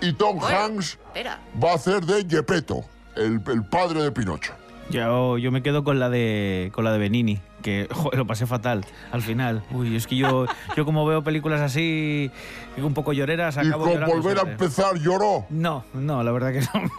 y 0.02 0.12
Tom 0.12 0.38
Bueno, 0.38 0.58
Hanks 0.58 0.98
Espera. 1.06 1.40
va 1.62 1.72
a 1.72 1.74
hacer 1.76 2.04
de 2.04 2.26
Gepetto, 2.28 2.84
el, 3.16 3.40
el 3.46 3.64
padre 3.64 4.02
de 4.02 4.12
Pinocho. 4.12 4.52
Yo, 4.90 5.38
yo 5.38 5.50
me 5.52 5.62
quedo 5.62 5.84
con 5.84 5.98
la 5.98 6.10
de 6.10 6.70
con 6.74 6.84
la 6.84 6.92
de 6.92 6.98
Benini, 6.98 7.40
que 7.62 7.88
joder, 7.92 8.18
lo 8.18 8.26
pasé 8.26 8.46
fatal 8.46 8.84
al 9.12 9.22
final. 9.22 9.62
Uy, 9.70 9.96
es 9.96 10.06
que 10.06 10.16
yo, 10.16 10.46
yo 10.76 10.84
como 10.84 11.06
veo 11.06 11.22
películas 11.24 11.60
así, 11.60 12.30
un 12.76 12.92
poco 12.94 13.12
lloreras, 13.12 13.56
Y 13.56 13.60
acabo 13.60 13.84
con 13.84 13.92
llorando 13.94 14.16
volver 14.16 14.38
a 14.38 14.42
empezar 14.42 14.96
lloró. 14.98 15.46
No, 15.48 15.84
no, 15.94 16.22
la 16.22 16.32
verdad 16.32 16.52
que 16.52 16.60
no. 16.60 16.90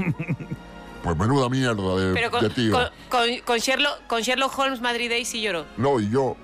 Pues 1.03 1.17
menuda 1.17 1.50
mierda 1.50 1.96
de, 1.98 2.13
Pero 2.13 2.32
con, 2.32 2.41
de 2.41 2.50
tío. 2.50 2.72
con, 2.72 2.86
con- 3.10 3.39
con 3.46 3.58
Sherlock, 3.60 4.08
con 4.08 4.22
Sherlock 4.22 4.58
Holmes 4.58 4.79
Madrid 4.82 5.10
Day 5.10 5.25
sí 5.25 5.41
lloró. 5.41 5.65
No, 5.75 6.00
y 6.00 6.10
yo. 6.10 6.38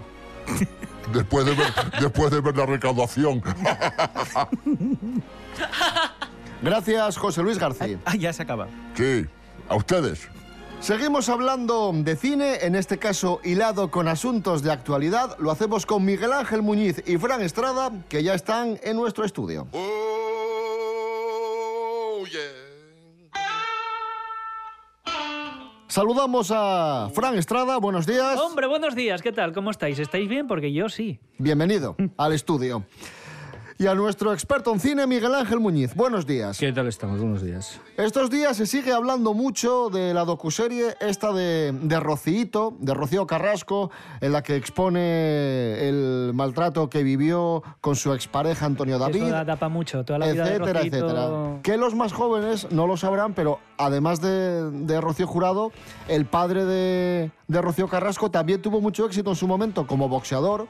Después 1.13 1.45
de 1.45 1.55
ver, 1.55 1.73
después 2.01 2.29
de 2.29 2.41
ver 2.41 2.57
la 2.57 2.65
recaudación. 2.65 3.41
Gracias, 6.61 7.17
José 7.17 7.41
Luis 7.41 7.57
García. 7.57 7.97
Ah, 8.05 8.15
ya 8.15 8.33
se 8.33 8.43
acaba. 8.43 8.67
Sí, 8.95 9.25
a 9.69 9.75
ustedes. 9.75 10.27
Seguimos 10.79 11.27
hablando 11.27 11.91
de 11.93 12.15
cine, 12.15 12.59
en 12.61 12.73
este 12.73 12.97
caso 12.97 13.41
hilado 13.43 13.91
con 13.91 14.07
asuntos 14.07 14.63
de 14.63 14.71
actualidad. 14.71 15.37
Lo 15.37 15.51
hacemos 15.51 15.85
con 15.85 16.05
Miguel 16.05 16.31
Ángel 16.31 16.61
Muñiz 16.61 17.03
y 17.05 17.17
Fran 17.17 17.41
Estrada, 17.41 17.91
que 18.07 18.23
ya 18.23 18.33
están 18.33 18.79
en 18.81 18.95
nuestro 18.95 19.25
estudio. 19.25 19.67
Saludamos 25.87 26.49
a 26.55 27.09
Fran 27.13 27.37
Estrada, 27.37 27.77
buenos 27.77 28.05
días. 28.05 28.39
Hombre, 28.39 28.67
buenos 28.67 28.95
días, 28.95 29.21
¿qué 29.21 29.33
tal? 29.33 29.51
¿Cómo 29.53 29.71
estáis? 29.71 29.99
¿Estáis 29.99 30.29
bien? 30.29 30.47
Porque 30.47 30.71
yo 30.71 30.87
sí. 30.87 31.19
Bienvenido 31.39 31.97
al 32.15 32.31
estudio. 32.33 32.85
Y 33.81 33.87
a 33.87 33.95
nuestro 33.95 34.33
experto 34.33 34.73
en 34.73 34.79
cine, 34.81 35.07
Miguel 35.07 35.33
Ángel 35.33 35.61
Muñiz. 35.61 35.95
Buenos 35.95 36.25
días. 36.27 36.57
¿Qué 36.59 36.73
tal 36.73 36.87
estamos? 36.87 37.17
Buenos 37.21 37.41
días. 37.41 37.79
Estos 37.95 38.29
días 38.29 38.57
se 38.57 38.65
sigue 38.65 38.91
hablando 38.91 39.33
mucho 39.33 39.89
de 39.89 40.13
la 40.13 40.25
docuserie 40.25 40.97
esta 40.99 41.31
de, 41.31 41.71
de 41.71 41.97
Rocío, 42.01 42.73
de 42.77 42.93
Rocío 42.93 43.25
Carrasco, 43.25 43.89
en 44.19 44.33
la 44.33 44.43
que 44.43 44.57
expone 44.57 45.87
el 45.87 46.31
maltrato 46.33 46.89
que 46.89 47.03
vivió 47.03 47.63
con 47.79 47.95
su 47.95 48.11
expareja 48.13 48.65
Antonio 48.65 48.99
David. 48.99 49.23
Eso 49.23 49.29
da, 49.31 49.45
da 49.45 49.55
pa' 49.55 49.69
mucho. 49.69 50.03
Toda 50.03 50.19
la 50.19 50.25
vida 50.29 50.43
de 50.43 50.49
etcétera, 50.55 50.79
Rocito- 50.81 50.97
etcétera. 50.97 51.59
Que 51.63 51.77
los 51.77 51.95
más 51.95 52.11
jóvenes 52.11 52.67
no 52.71 52.85
lo 52.85 52.97
sabrán, 52.97 53.33
pero 53.33 53.59
además 53.77 54.19
de, 54.19 54.71
de 54.71 54.99
Rocío 54.99 55.25
Jurado, 55.25 55.71
el 56.09 56.25
padre 56.25 56.65
de, 56.65 57.31
de 57.47 57.61
Rocío 57.61 57.87
Carrasco 57.87 58.29
también 58.29 58.61
tuvo 58.61 58.81
mucho 58.81 59.05
éxito 59.05 59.29
en 59.29 59.37
su 59.37 59.47
momento 59.47 59.87
como 59.87 60.09
boxeador. 60.09 60.67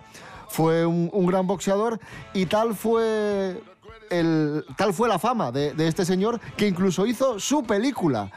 Fue 0.49 0.85
un, 0.85 1.09
un 1.13 1.25
gran 1.25 1.47
boxeador 1.47 1.99
y 2.33 2.45
tal 2.47 2.75
fue, 2.75 3.61
el, 4.09 4.65
tal 4.75 4.93
fue 4.93 5.07
la 5.07 5.19
fama 5.19 5.51
de, 5.51 5.73
de 5.73 5.87
este 5.87 6.03
señor 6.05 6.39
que 6.57 6.67
incluso 6.67 7.05
hizo 7.05 7.39
su 7.39 7.63
película, 7.63 8.29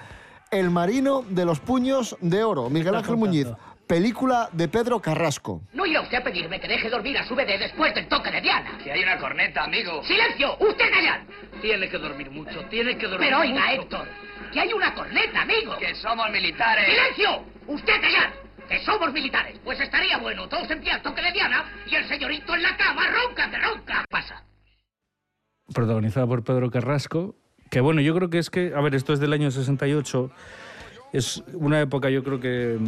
El 0.50 0.70
marino 0.70 1.22
de 1.28 1.44
los 1.46 1.60
puños 1.60 2.16
de 2.20 2.44
oro. 2.44 2.68
Miguel 2.68 2.94
Ángel 2.94 3.16
Muñiz, 3.16 3.48
película 3.86 4.50
de 4.52 4.68
Pedro 4.68 5.00
Carrasco. 5.00 5.62
No 5.72 5.86
irá 5.86 6.02
usted 6.02 6.18
a 6.18 6.22
pedirme 6.24 6.60
que 6.60 6.68
deje 6.68 6.90
dormir 6.90 7.16
a 7.16 7.26
su 7.26 7.34
bebé 7.34 7.56
después 7.58 7.94
del 7.94 8.06
toque 8.08 8.30
de 8.30 8.40
Diana. 8.42 8.78
Si 8.84 8.90
hay 8.90 9.02
una 9.02 9.18
corneta, 9.18 9.64
amigo. 9.64 10.02
¡Silencio! 10.04 10.56
¡Usted 10.60 10.90
callar! 10.90 11.24
Tiene 11.62 11.88
que 11.88 11.98
dormir 11.98 12.30
mucho, 12.30 12.62
tiene 12.68 12.96
que 12.98 13.06
dormir 13.06 13.28
Pero 13.28 13.40
oiga, 13.40 13.54
mucho. 13.54 13.82
Héctor, 13.82 14.08
que 14.52 14.60
hay 14.60 14.72
una 14.74 14.94
corneta, 14.94 15.42
amigo. 15.42 15.76
Que 15.78 15.94
somos 15.94 16.30
militares. 16.30 16.84
¡Silencio! 16.86 17.44
¡Usted 17.66 18.00
callar! 18.00 18.32
¡Que 18.72 18.82
somos 18.86 19.12
militares! 19.12 19.60
Pues 19.62 19.78
estaría 19.80 20.16
bueno 20.16 20.48
todos 20.48 20.70
en 20.70 20.80
pie 20.80 20.92
al 20.92 21.02
toque 21.02 21.20
de 21.20 21.30
Diana 21.30 21.62
y 21.86 21.94
el 21.94 22.08
señorito 22.08 22.54
en 22.54 22.62
la 22.62 22.74
cama 22.74 23.02
ronca 23.06 23.50
que 23.50 23.58
ronca. 23.58 24.04
Pasa. 24.08 24.42
Protagonizada 25.74 26.26
por 26.26 26.42
Pedro 26.42 26.70
Carrasco. 26.70 27.34
Que 27.70 27.82
bueno, 27.82 28.00
yo 28.00 28.14
creo 28.14 28.30
que 28.30 28.38
es 28.38 28.48
que, 28.48 28.72
a 28.74 28.80
ver, 28.80 28.94
esto 28.94 29.12
es 29.12 29.20
del 29.20 29.34
año 29.34 29.50
68. 29.50 30.30
Es 31.12 31.44
una 31.52 31.82
época, 31.82 32.08
yo 32.08 32.24
creo 32.24 32.40
que 32.40 32.78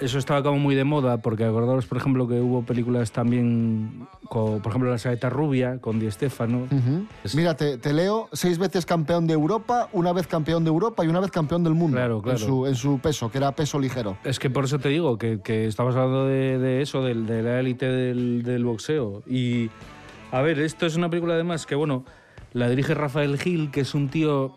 eso 0.00 0.18
estaba 0.18 0.42
como 0.42 0.58
muy 0.58 0.74
de 0.74 0.84
moda, 0.84 1.18
porque 1.18 1.44
acordaros, 1.44 1.86
por 1.86 1.98
ejemplo, 1.98 2.26
que 2.26 2.40
hubo 2.40 2.62
películas 2.62 3.12
también, 3.12 4.06
con, 4.28 4.60
por 4.60 4.70
ejemplo, 4.72 4.90
La 4.90 4.98
Saeta 4.98 5.28
Rubia, 5.30 5.78
con 5.80 5.98
Di 6.00 6.10
Stefano. 6.10 6.66
Ujú. 6.70 7.06
Mira, 7.34 7.54
te, 7.56 7.78
te 7.78 7.92
leo, 7.92 8.28
seis 8.32 8.58
veces 8.58 8.86
campeón 8.86 9.26
de 9.26 9.34
Europa, 9.34 9.88
una 9.92 10.12
vez 10.12 10.26
campeón 10.26 10.64
de 10.64 10.70
Europa 10.70 11.04
y 11.04 11.08
una 11.08 11.20
vez 11.20 11.30
campeón 11.30 11.62
del 11.64 11.74
mundo 11.74 11.96
Claro, 11.96 12.22
claro. 12.22 12.38
En, 12.38 12.44
su, 12.46 12.66
en 12.66 12.74
su 12.74 12.98
peso, 12.98 13.30
que 13.30 13.38
era 13.38 13.52
peso 13.52 13.78
ligero. 13.78 14.16
Es 14.24 14.38
que 14.38 14.50
por 14.50 14.64
eso 14.64 14.78
te 14.78 14.88
digo 14.88 15.18
que, 15.18 15.40
que 15.42 15.66
estamos 15.66 15.94
hablando 15.96 16.26
de, 16.26 16.58
de 16.58 16.82
eso, 16.82 17.02
del- 17.02 17.26
de, 17.26 17.42
la 17.42 17.60
élite 17.60 17.86
del, 17.86 18.42
del 18.42 18.64
boxeo. 18.64 19.22
Y, 19.26 19.70
a 20.32 20.40
ver, 20.42 20.58
esto 20.60 20.86
es 20.86 20.96
una 20.96 21.10
película 21.10 21.34
además 21.34 21.66
que, 21.66 21.74
bueno, 21.74 22.04
la 22.52 22.68
dirige 22.68 22.94
Rafael 22.94 23.38
Gil, 23.38 23.70
que 23.70 23.80
es 23.82 23.94
un 23.94 24.08
tío 24.08 24.54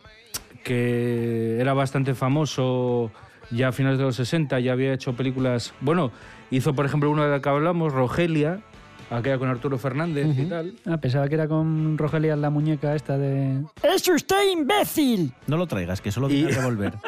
que 0.63 1.57
era 1.59 1.73
bastante 1.73 2.13
famoso 2.15 3.11
ya 3.51 3.69
a 3.69 3.71
finales 3.71 3.97
de 3.97 4.05
los 4.05 4.15
60, 4.15 4.59
ya 4.59 4.73
había 4.73 4.93
hecho 4.93 5.13
películas... 5.13 5.73
Bueno, 5.81 6.11
hizo, 6.51 6.73
por 6.73 6.85
ejemplo, 6.85 7.09
una 7.09 7.25
de 7.25 7.31
la 7.31 7.41
que 7.41 7.49
hablamos, 7.49 7.93
Rogelia, 7.93 8.61
aquella 9.09 9.37
con 9.37 9.49
Arturo 9.49 9.77
Fernández 9.77 10.37
y 10.37 10.45
tal. 10.45 10.75
Ah, 10.85 10.97
pensaba 10.97 11.27
que 11.27 11.35
era 11.35 11.47
con 11.47 11.97
Rogelia 11.97 12.35
la 12.35 12.49
muñeca 12.49 12.95
esta 12.95 13.17
de... 13.17 13.61
¡Es 13.83 14.07
usted 14.07 14.51
imbécil! 14.51 15.33
No 15.47 15.57
lo 15.57 15.67
traigas, 15.67 16.01
que 16.01 16.11
solo 16.11 16.27
viene 16.27 16.53
a 16.53 16.57
devolver. 16.57 16.93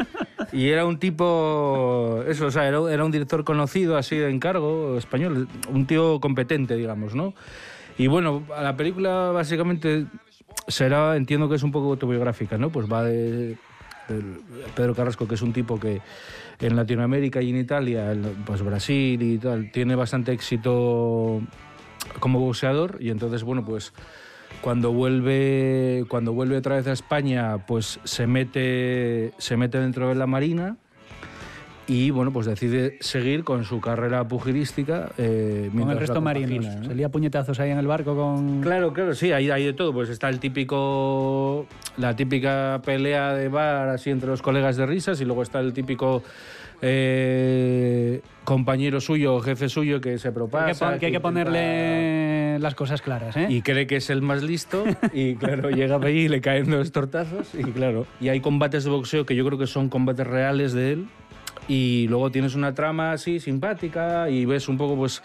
Y 0.51 0.69
era 0.69 0.85
un 0.85 0.99
tipo, 0.99 2.23
eso, 2.27 2.45
o 2.45 2.51
sea, 2.51 2.67
era, 2.67 2.79
era 2.89 3.03
un 3.03 3.11
director 3.11 3.43
conocido, 3.43 3.97
así 3.97 4.15
de 4.15 4.29
encargo, 4.29 4.97
español, 4.97 5.49
un 5.69 5.85
tío 5.85 6.21
competente, 6.21 6.75
digamos, 6.75 7.13
¿no? 7.13 7.33
Y 7.97 8.07
bueno, 8.07 8.43
la 8.49 8.77
película 8.77 9.31
básicamente 9.31 10.05
será, 10.67 11.17
entiendo 11.17 11.49
que 11.49 11.55
es 11.55 11.63
un 11.63 11.71
poco 11.71 11.89
autobiográfica, 11.89 12.57
¿no? 12.57 12.69
Pues 12.69 12.91
va 12.91 13.03
de, 13.03 13.57
Pedro 14.75 14.95
Carrasco, 14.95 15.27
que 15.27 15.35
es 15.35 15.41
un 15.41 15.53
tipo 15.53 15.79
que 15.79 16.01
en 16.59 16.75
Latinoamérica 16.75 17.41
y 17.41 17.49
en 17.49 17.57
Italia, 17.57 18.15
pues 18.45 18.61
Brasil 18.61 19.21
y 19.21 19.37
tal, 19.37 19.71
tiene 19.71 19.95
bastante 19.95 20.31
éxito 20.31 21.41
como 22.19 22.39
boxeador 22.39 22.97
y 22.99 23.09
entonces, 23.09 23.43
bueno, 23.43 23.65
pues 23.65 23.93
cuando 24.61 24.91
vuelve 24.91 26.05
cuando 26.07 26.33
vuelve 26.33 26.57
otra 26.57 26.75
vez 26.75 26.87
a 26.87 26.93
España 26.93 27.65
pues 27.65 27.99
se 28.03 28.25
mete 28.25 29.33
se 29.37 29.57
mete 29.57 29.79
dentro 29.79 30.09
de 30.09 30.15
la 30.15 30.27
marina 30.27 30.77
y 31.87 32.09
bueno 32.09 32.31
pues 32.33 32.47
decide 32.47 32.97
seguir 32.99 33.43
con 33.43 33.63
su 33.63 33.79
carrera 33.79 34.27
pugilística 34.27 35.11
eh, 35.17 35.69
Con 35.71 35.91
el 35.91 35.97
resto 35.99 36.15
compagina, 36.15 36.75
¿no? 36.75 36.85
Se 36.85 36.95
lía 36.95 37.09
puñetazos 37.09 37.59
ahí 37.59 37.69
en 37.69 37.77
el 37.77 37.85
barco 37.87 38.15
con... 38.15 38.61
Claro, 38.61 38.91
claro, 38.91 39.13
sí, 39.13 39.31
hay, 39.31 39.51
hay 39.51 39.65
de 39.65 39.73
todo. 39.73 39.93
Pues 39.93 40.09
está 40.09 40.29
el 40.29 40.39
típico, 40.39 41.67
la 41.97 42.15
típica 42.15 42.81
pelea 42.83 43.33
de 43.33 43.49
bar 43.49 43.89
así 43.89 44.09
entre 44.09 44.29
los 44.29 44.41
colegas 44.41 44.77
de 44.77 44.85
risas 44.87 45.21
y 45.21 45.25
luego 45.25 45.43
está 45.43 45.59
el 45.59 45.73
típico 45.73 46.23
eh, 46.81 48.21
compañero 48.43 48.99
suyo 48.99 49.35
o 49.35 49.41
jefe 49.41 49.69
suyo 49.69 50.01
que 50.01 50.17
se 50.17 50.27
hay 50.27 50.31
que, 50.33 50.35
propasa. 50.35 50.89
pon- 50.89 50.99
que 50.99 51.05
hay 51.07 51.11
que 51.11 51.17
intenta- 51.17 51.21
ponerle 51.21 52.59
las 52.59 52.75
cosas 52.75 53.01
claras, 53.01 53.35
¿eh? 53.37 53.47
y 53.49 53.61
cree 53.61 53.85
que 53.87 53.97
es 53.97 54.09
el 54.09 54.21
más 54.21 54.43
listo 54.43 54.83
y 55.13 55.35
claro, 55.35 55.69
llega 55.69 55.97
allí 55.97 56.21
y 56.21 56.27
le 56.29 56.41
caen 56.41 56.69
dos 56.69 56.91
tortazos 56.91 57.53
y 57.53 57.63
claro, 57.63 58.05
y 58.21 58.29
hay 58.29 58.39
combates 58.39 58.83
de 58.85 58.89
boxeo 58.89 59.25
que 59.25 59.35
yo 59.35 59.45
creo 59.45 59.57
que 59.59 59.67
son 59.67 59.89
combates 59.89 60.25
reales 60.27 60.73
de 60.73 60.93
él 60.93 61.05
y 61.67 62.07
luego 62.09 62.31
tienes 62.31 62.55
una 62.55 62.73
trama 62.73 63.13
así 63.13 63.39
simpática 63.39 64.29
y 64.29 64.45
ves 64.45 64.67
un 64.69 64.77
poco, 64.77 64.95
pues, 64.95 65.21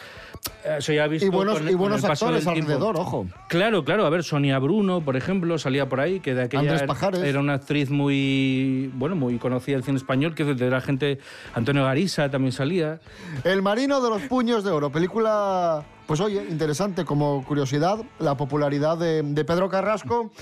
eso 0.78 0.92
ya 0.92 1.06
visto 1.06 1.26
Y 1.26 1.28
buenos, 1.30 1.58
con- 1.58 1.68
y 1.68 1.70
con 1.72 1.78
buenos 1.80 2.04
el 2.04 2.10
actores 2.10 2.46
alrededor, 2.46 2.96
ojo. 2.96 3.26
Claro, 3.48 3.84
claro. 3.84 4.06
A 4.06 4.10
ver, 4.10 4.24
Sonia 4.24 4.58
Bruno, 4.58 5.00
por 5.02 5.16
ejemplo, 5.16 5.58
salía 5.58 5.88
por 5.88 6.00
ahí, 6.00 6.20
que 6.20 6.34
de 6.34 6.42
aquella 6.44 6.60
Andrés 6.60 6.78
era- 6.82 6.86
Pajares. 6.86 7.20
era 7.22 7.40
una 7.40 7.54
actriz 7.54 7.90
muy, 7.90 8.90
bueno, 8.94 9.16
muy 9.16 9.36
conocida 9.38 9.76
del 9.76 9.84
cine 9.84 9.98
español, 9.98 10.34
que 10.34 10.44
de 10.44 10.70
la 10.70 10.80
gente, 10.80 11.18
Antonio 11.54 11.84
Garisa 11.84 12.30
también 12.30 12.52
salía. 12.52 13.00
El 13.44 13.60
marino 13.62 14.00
de 14.00 14.08
los 14.10 14.22
puños 14.22 14.64
de 14.64 14.70
oro, 14.70 14.90
película, 14.90 15.84
pues 16.10 16.18
oye, 16.18 16.44
interesante 16.50 17.04
como 17.04 17.44
curiosidad, 17.44 18.00
la 18.18 18.36
popularidad 18.36 18.98
de, 18.98 19.44
Pedro 19.44 19.68
Carrasco, 19.68 20.32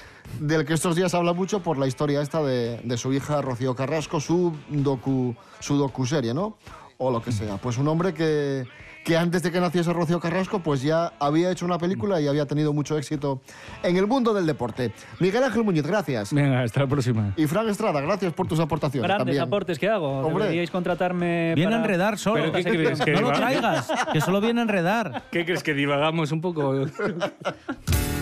del 0.41 0.65
que 0.65 0.73
estos 0.73 0.97
días 0.97 1.13
habla 1.13 1.35
mucho 1.35 1.63
por 1.63 1.77
la 1.77 1.87
historia 1.87 2.23
esta 2.23 2.43
de, 2.43 2.81
de 2.83 2.97
su 2.97 3.13
hija 3.13 3.43
Rocío 3.43 3.75
Carrasco, 3.75 4.19
su 4.19 4.57
docu, 4.71 5.37
su 5.61 5.77
docuserie, 5.77 6.33
¿no? 6.33 6.57
O 6.97 7.11
lo 7.11 7.21
que 7.21 7.33
sea. 7.33 7.59
Pues 7.59 7.77
un 7.77 7.87
hombre 7.87 8.15
que, 8.15 8.65
que 9.09 9.17
antes 9.17 9.43
de 9.43 9.51
que 9.51 9.59
naciese 9.59 9.91
Rocío 9.91 10.21
Carrasco, 10.21 10.59
pues 10.59 10.83
ya 10.83 11.15
había 11.19 11.51
hecho 11.51 11.65
una 11.65 11.79
película 11.79 12.21
y 12.21 12.29
había 12.29 12.45
tenido 12.45 12.75
mucho 12.75 12.99
éxito 12.99 13.41
en 13.83 13.97
el 13.97 14.07
mundo 14.07 14.35
del 14.35 14.45
deporte. 14.45 14.93
Miguel 15.19 15.43
Ángel 15.45 15.65
Muñiz, 15.65 15.83
gracias. 15.87 16.31
Venga, 16.35 16.61
hasta 16.61 16.81
la 16.81 16.87
próxima. 16.89 17.33
Y 17.35 17.47
Fran 17.47 17.67
Estrada, 17.71 18.03
gracias 18.03 18.35
por 18.35 18.47
tus 18.47 18.61
aportaciones. 18.61 19.09
Grandes 19.09 19.25
también. 19.29 19.43
aportes 19.43 19.79
que 19.79 19.89
hago. 19.89 20.21
Hombre. 20.21 20.45
Deberíais 20.45 20.71
contratarme 20.71 21.55
Viene 21.55 21.71
para- 21.71 21.77
a 21.77 21.85
enredar 21.87 22.19
solo. 22.19 22.53
¿Pero 22.53 22.53
qué 22.53 22.63
crees? 22.65 23.01
que 23.01 23.13
No 23.13 23.23
lo 23.23 23.33
traigas, 23.33 23.89
que 24.13 24.21
solo 24.21 24.43
viene 24.43 24.61
a 24.61 24.65
enredar. 24.65 25.23
¿Qué 25.31 25.47
crees? 25.47 25.63
¿Que 25.63 25.73
divagamos 25.73 26.31
un 26.31 26.43
poco? 26.43 26.75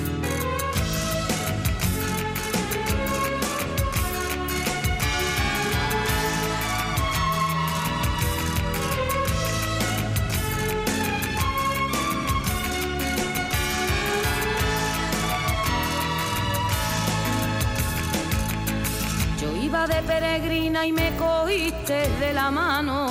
peregrina 20.06 20.86
y 20.86 20.92
me 20.92 21.10
cogiste 21.16 22.08
de 22.20 22.32
la 22.32 22.50
mano. 22.50 23.08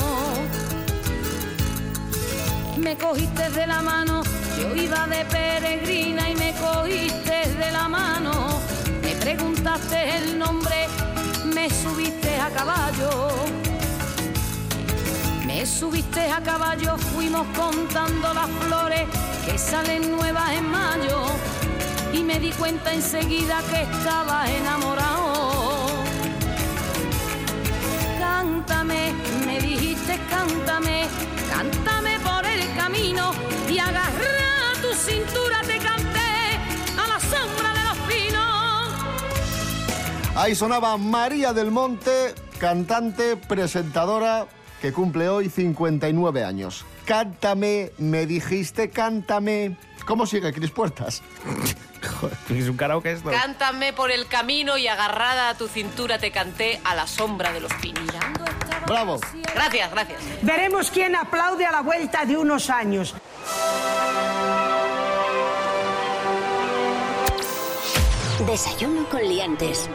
Me 2.77 2.95
cogiste 2.97 3.49
de 3.49 3.67
la 3.67 3.81
mano. 3.81 4.23
Yo 4.59 4.75
iba 4.75 5.05
de 5.07 5.25
peregrina 5.25 6.29
y 6.29 6.35
me 6.35 6.53
cogiste 6.53 7.49
de 7.59 7.71
la 7.71 7.87
mano. 7.89 8.31
Me 9.01 9.13
preguntaste 9.15 10.17
el 10.17 10.39
nombre, 10.39 10.87
me 11.53 11.69
subiste 11.69 12.39
a 12.39 12.49
caballo. 12.49 13.29
Me 15.45 15.65
subiste 15.65 16.31
a 16.31 16.41
caballo, 16.41 16.97
fuimos 16.97 17.45
contando 17.55 18.33
las 18.33 18.49
flores 18.61 19.03
que 19.45 19.57
salen 19.57 20.11
nuevas 20.15 20.51
en 20.51 20.69
mayo. 20.69 21.19
Y 22.13 22.23
me 22.23 22.39
di 22.39 22.51
cuenta 22.51 22.93
enseguida 22.93 23.61
que 23.69 23.81
estaba 23.81 24.49
enamorado. 24.49 25.14
Cántame, 28.85 29.13
me 29.47 29.59
dijiste 29.59 30.19
cántame, 30.29 31.07
cántame 31.49 32.19
por 32.19 32.45
el 32.45 32.71
camino 32.75 33.31
y 33.67 33.79
agarra 33.79 34.73
tu 34.79 34.93
cintura 34.93 35.61
te 35.65 35.79
canté 35.79 36.59
a 36.95 37.07
la 37.07 37.19
sombra 37.19 37.73
de 37.73 37.83
los 37.83 37.97
pinos. 38.07 38.93
Ahí 40.35 40.53
sonaba 40.53 40.97
María 40.97 41.51
del 41.51 41.71
Monte, 41.71 42.35
cantante, 42.59 43.37
presentadora, 43.37 44.45
que 44.79 44.93
cumple 44.93 45.29
hoy 45.29 45.49
59 45.49 46.43
años. 46.43 46.85
Cántame, 47.05 47.91
me 47.97 48.27
dijiste, 48.27 48.91
cántame. 48.91 49.77
¿Cómo 50.05 50.27
sigue 50.27 50.53
Cris 50.53 50.69
Puertas? 50.69 51.23
Es 52.49 52.69
un 52.69 52.77
karaoke 52.77 53.13
esto. 53.13 53.31
Cántame 53.31 53.93
por 53.93 54.11
el 54.11 54.27
camino 54.27 54.77
y 54.77 54.87
agarrada 54.87 55.49
a 55.49 55.57
tu 55.57 55.67
cintura 55.67 56.19
te 56.19 56.31
canté 56.31 56.79
a 56.83 56.93
la 56.93 57.07
sombra 57.07 57.51
de 57.51 57.61
los 57.61 57.73
pinos. 57.75 58.05
Bravo. 58.87 59.19
Gracias, 59.53 59.91
gracias. 59.91 60.21
Veremos 60.41 60.91
quién 60.91 61.15
aplaude 61.15 61.65
a 61.65 61.71
la 61.71 61.81
vuelta 61.81 62.25
de 62.25 62.37
unos 62.37 62.69
años. 62.69 63.15
Desayuno 68.45 69.09
con 69.09 69.21
liantes. 69.21 69.89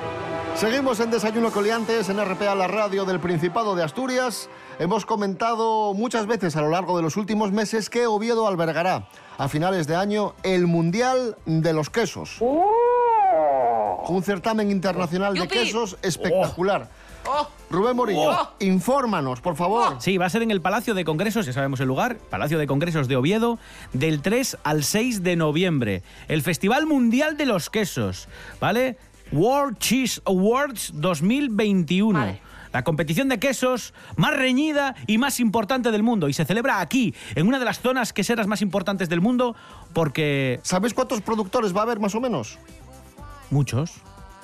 Seguimos 0.56 1.00
en 1.00 1.10
Desayuno 1.10 1.50
Coliantes 1.52 2.08
en 2.08 2.22
RPA, 2.22 2.54
la 2.54 2.66
radio 2.66 3.04
del 3.04 3.20
Principado 3.20 3.74
de 3.74 3.82
Asturias. 3.82 4.50
Hemos 4.78 5.06
comentado 5.06 5.94
muchas 5.94 6.26
veces 6.26 6.56
a 6.56 6.60
lo 6.60 6.68
largo 6.68 6.96
de 6.96 7.02
los 7.02 7.16
últimos 7.16 7.52
meses 7.52 7.88
que 7.88 8.06
Oviedo 8.06 8.46
albergará 8.46 9.08
a 9.38 9.48
finales 9.48 9.86
de 9.86 9.96
año 9.96 10.34
el 10.42 10.66
Mundial 10.66 11.36
de 11.46 11.72
los 11.72 11.88
Quesos. 11.88 12.40
Un 12.40 14.22
certamen 14.22 14.70
internacional 14.70 15.34
de 15.34 15.48
quesos 15.48 15.96
espectacular. 16.02 16.88
Oh, 17.26 17.48
Rubén 17.70 17.96
Morillo, 17.96 18.30
Oh. 18.30 18.48
infórmanos, 18.60 19.40
por 19.40 19.54
favor. 19.56 19.96
Sí, 20.00 20.16
va 20.18 20.26
a 20.26 20.30
ser 20.30 20.42
en 20.42 20.50
el 20.50 20.60
Palacio 20.60 20.94
de 20.94 21.04
Congresos, 21.04 21.46
ya 21.46 21.52
sabemos 21.52 21.78
el 21.80 21.88
lugar, 21.88 22.16
Palacio 22.16 22.58
de 22.58 22.66
Congresos 22.66 23.08
de 23.08 23.16
Oviedo, 23.16 23.58
del 23.92 24.22
3 24.22 24.58
al 24.64 24.82
6 24.84 25.22
de 25.22 25.36
noviembre. 25.36 26.02
El 26.28 26.42
Festival 26.42 26.86
Mundial 26.86 27.36
de 27.36 27.46
los 27.46 27.70
Quesos, 27.70 28.28
¿vale? 28.60 28.96
World 29.32 29.78
Cheese 29.78 30.20
Awards 30.24 30.92
2021. 30.94 32.38
La 32.72 32.84
competición 32.84 33.28
de 33.28 33.38
quesos 33.40 33.94
más 34.16 34.36
reñida 34.36 34.94
y 35.08 35.18
más 35.18 35.40
importante 35.40 35.90
del 35.90 36.04
mundo. 36.04 36.28
Y 36.28 36.32
se 36.32 36.44
celebra 36.44 36.80
aquí, 36.80 37.14
en 37.34 37.48
una 37.48 37.58
de 37.58 37.64
las 37.64 37.80
zonas 37.80 38.12
queseras 38.12 38.46
más 38.46 38.62
importantes 38.62 39.08
del 39.08 39.20
mundo, 39.20 39.56
porque... 39.92 40.60
¿Sabes 40.62 40.94
cuántos 40.94 41.20
productores 41.20 41.74
va 41.74 41.80
a 41.80 41.82
haber 41.82 41.98
más 41.98 42.14
o 42.14 42.20
menos? 42.20 42.58
Muchos. 43.50 43.94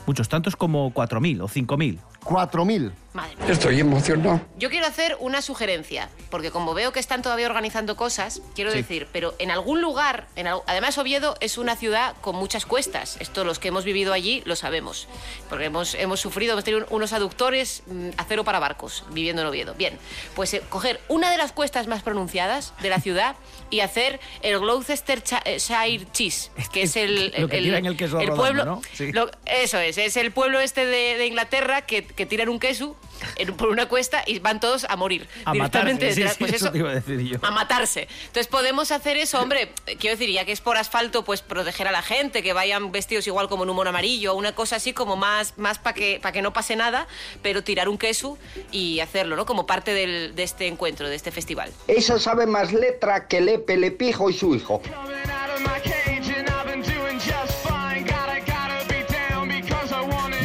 Muchos, 0.06 0.28
tantos 0.28 0.56
como 0.56 0.92
4.000 0.92 1.40
o 1.40 1.48
5.000. 1.48 1.98
4.000. 2.26 2.92
Madre 3.14 3.34
mía. 3.36 3.46
Estoy 3.50 3.80
emocionado. 3.80 4.42
Yo 4.58 4.68
quiero 4.68 4.86
hacer 4.86 5.16
una 5.20 5.40
sugerencia, 5.40 6.10
porque 6.28 6.50
como 6.50 6.74
veo 6.74 6.92
que 6.92 7.00
están 7.00 7.22
todavía 7.22 7.46
organizando 7.46 7.96
cosas, 7.96 8.42
quiero 8.54 8.70
Sí. 8.72 8.76
decir, 8.78 9.08
pero 9.10 9.34
en 9.38 9.50
algún 9.50 9.80
lugar, 9.80 10.26
en 10.36 10.46
al- 10.46 10.60
además 10.66 10.98
Oviedo 10.98 11.34
es 11.40 11.56
una 11.56 11.76
ciudad 11.76 12.14
con 12.20 12.36
muchas 12.36 12.66
cuestas, 12.66 13.16
esto 13.20 13.42
los 13.44 13.58
que 13.58 13.68
hemos 13.68 13.84
vivido 13.86 14.12
allí 14.12 14.42
lo 14.44 14.54
sabemos, 14.54 15.08
porque 15.48 15.64
hemos, 15.66 15.94
hemos 15.94 16.20
sufrido, 16.20 16.52
hemos 16.52 16.64
tenido 16.64 16.86
unos 16.90 17.14
aductores 17.14 17.84
mm, 17.86 18.10
acero 18.18 18.44
para 18.44 18.58
barcos 18.58 19.04
viviendo 19.12 19.40
en 19.40 19.48
Oviedo. 19.48 19.74
Bien, 19.74 19.98
pues 20.34 20.52
eh, 20.52 20.62
coger 20.68 21.00
una 21.08 21.30
de 21.30 21.38
las 21.38 21.52
cuestas 21.52 21.86
más 21.86 22.02
pronunciadas 22.02 22.74
de 22.82 22.90
la 22.90 23.00
ciudad 23.00 23.36
y 23.70 23.80
hacer 23.80 24.20
el 24.42 24.58
Gloucestershire 24.58 26.06
Cheese, 26.12 26.50
que 26.70 26.82
es 26.82 26.96
el, 26.96 27.32
Lo 27.38 27.48
que 27.48 27.58
tiran 27.62 27.86
el 27.86 27.96
queso 27.96 28.16
rodando, 28.16 28.36
pueblo, 28.36 28.64
¿no? 28.66 28.82
Sí. 28.92 29.10
lo- 29.12 29.30
eso 29.46 29.78
es, 29.78 29.96
es 29.96 30.18
el 30.18 30.32
pueblo 30.32 30.60
este 30.60 30.84
de, 30.84 31.16
de 31.16 31.26
Inglaterra 31.26 31.82
que, 31.82 32.04
que 32.16 32.26
tiran 32.26 32.48
un 32.48 32.58
queso 32.58 32.96
en- 33.36 33.54
por 33.54 33.68
una 33.68 33.86
cuesta 33.88 34.24
y 34.26 34.38
van 34.40 34.58
todos 34.58 34.84
a 34.88 34.96
morir 34.96 35.28
A 35.44 35.52
directamente 35.52 36.06
matarse, 36.06 36.14
sí, 36.14 36.20
detrás. 36.20 36.32
sí, 36.32 36.38
Pues 36.40 36.52
eso 36.54 36.64
eso, 36.64 36.72
te 36.72 36.78
iba 36.78 36.90
a 36.90 36.94
decir 36.94 37.20
yo. 37.20 37.38
a 37.42 37.50
matarse. 37.50 38.08
Entonces 38.26 38.46
podemos 38.48 38.90
hacer 38.90 39.16
eso, 39.16 39.40
hombre, 39.40 39.70
quiero 39.98 40.16
decir, 40.16 40.30
ya 40.32 40.44
que 40.44 40.52
es 40.52 40.60
por 40.60 40.76
asfalto, 40.76 41.24
pues 41.24 41.42
proteger 41.42 41.86
a 41.88 41.92
la 41.92 42.02
gente, 42.02 42.42
que 42.42 42.52
vayan 42.52 42.90
vestidos 42.92 43.26
igual 43.26 43.48
como 43.48 43.64
en 43.64 43.70
un 43.70 43.76
mono 43.76 43.90
amarillo, 43.90 44.34
una 44.34 44.54
cosa 44.54 44.76
así 44.76 44.92
como 44.92 45.16
más, 45.16 45.54
más 45.58 45.78
para 45.78 45.94
que, 45.94 46.18
pa' 46.22 46.32
que 46.32 46.42
no 46.42 46.52
pase 46.52 46.74
nada, 46.76 47.06
pero 47.42 47.62
tirar 47.62 47.88
un 47.88 47.98
queso 47.98 48.38
y 48.72 49.00
hacerlo, 49.00 49.36
¿no? 49.36 49.44
Como 49.46 49.66
parte 49.66 49.92
del- 49.92 50.34
de 50.34 50.42
este 50.42 50.66
encuentro, 50.66 51.08
de 51.08 51.16
este 51.16 51.30
festival. 51.30 51.72
Esa 51.86 52.18
sabe 52.18 52.46
más 52.46 52.72
letra 52.72 53.28
que 53.28 53.40
Lepe, 53.40 53.76
Lepijo 53.76 54.30
y 54.30 54.32
su 54.34 54.54
hijo. 54.54 54.80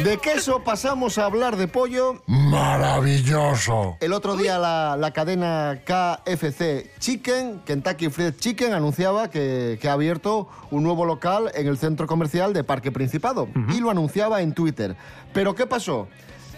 De 0.04 0.18
queso 0.18 0.64
pasamos 0.64 1.16
a 1.18 1.26
hablar 1.26 1.56
de 1.56 1.68
pollo. 1.68 2.22
Maravilloso. 2.26 3.96
El 4.00 4.12
otro 4.12 4.36
día 4.36 4.58
la, 4.58 4.96
la 4.98 5.12
cadena 5.12 5.80
KFC 5.84 6.90
Chicken, 6.98 7.60
Kentucky 7.64 8.08
Fried 8.08 8.34
Chicken, 8.34 8.72
anunciaba 8.72 9.30
que, 9.30 9.78
que 9.80 9.88
ha 9.88 9.92
abierto 9.92 10.48
un 10.72 10.82
nuevo 10.82 11.04
local 11.04 11.52
en 11.54 11.68
el 11.68 11.78
centro 11.78 12.06
comercial 12.08 12.52
de 12.52 12.64
Parque 12.64 12.90
Principado 12.90 13.48
y 13.68 13.80
lo 13.80 13.90
anunciaba 13.90 14.42
en 14.42 14.54
Twitter. 14.54 14.96
Pero 15.32 15.54
¿qué 15.54 15.66
pasó? 15.66 16.08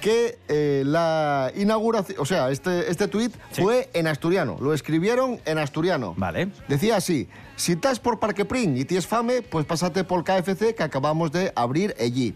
Que 0.01 0.39
eh, 0.49 0.83
la 0.87 1.51
inauguración, 1.55 2.19
o 2.21 2.25
sea, 2.25 2.51
este, 2.51 2.91
este 2.91 3.09
tuit 3.09 3.35
fue 3.53 3.91
en 3.95 4.07
asturiano, 4.07 4.57
lo 4.61 4.75
escribieron 4.75 5.41
en 5.45 5.59
asturiano. 5.59 6.15
Vale. 6.17 6.49
Decía 6.69 6.97
así, 6.97 7.29
si 7.57 7.73
estás 7.73 8.01
por 8.01 8.19
Parque 8.19 8.45
Prin 8.45 8.77
y 8.77 8.85
tienes 8.85 9.07
fame, 9.07 9.43
pues 9.43 9.65
pásate 9.65 10.05
por 10.05 10.25
KFC 10.25 10.75
que 10.75 10.83
acabamos 10.83 11.33
de 11.33 11.53
abrir 11.57 11.95
allí. 12.01 12.35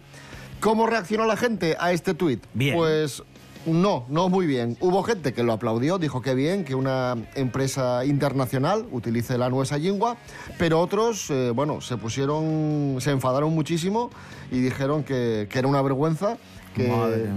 ¿Cómo 0.61 0.87
reaccionó 0.87 1.25
la 1.25 1.37
gente 1.37 1.77
a 1.79 1.92
este 1.92 2.14
tuit? 2.14 2.44
Bien. 2.55 2.75
Pues 2.77 3.23
no, 3.66 4.07
no 4.09 4.29
muy 4.29 4.47
bien. 4.47 4.77
Hubo 4.81 5.03
gente 5.03 5.33
que 5.33 5.42
lo 5.42 5.53
aplaudió, 5.53 5.99
dijo 5.99 6.23
que 6.23 6.35
bien, 6.35 6.64
que 6.64 6.75
una 6.75 7.16
empresa 7.35 8.05
internacional 8.05 8.87
utilice 8.90 9.38
la 9.38 9.51
nueva 9.51 9.79
lengua, 9.79 10.16
pero 10.59 10.81
otros, 10.81 11.31
eh, 11.31 11.51
bueno, 11.51 11.81
se 11.81 11.97
pusieron, 11.97 12.97
se 13.01 13.11
enfadaron 13.11 13.55
muchísimo 13.55 14.11
y 14.51 14.61
dijeron 14.61 15.05
que, 15.05 15.47
que 15.51 15.59
era 15.59 15.68
una 15.68 15.83
vergüenza 15.83 16.38
que, 16.75 16.92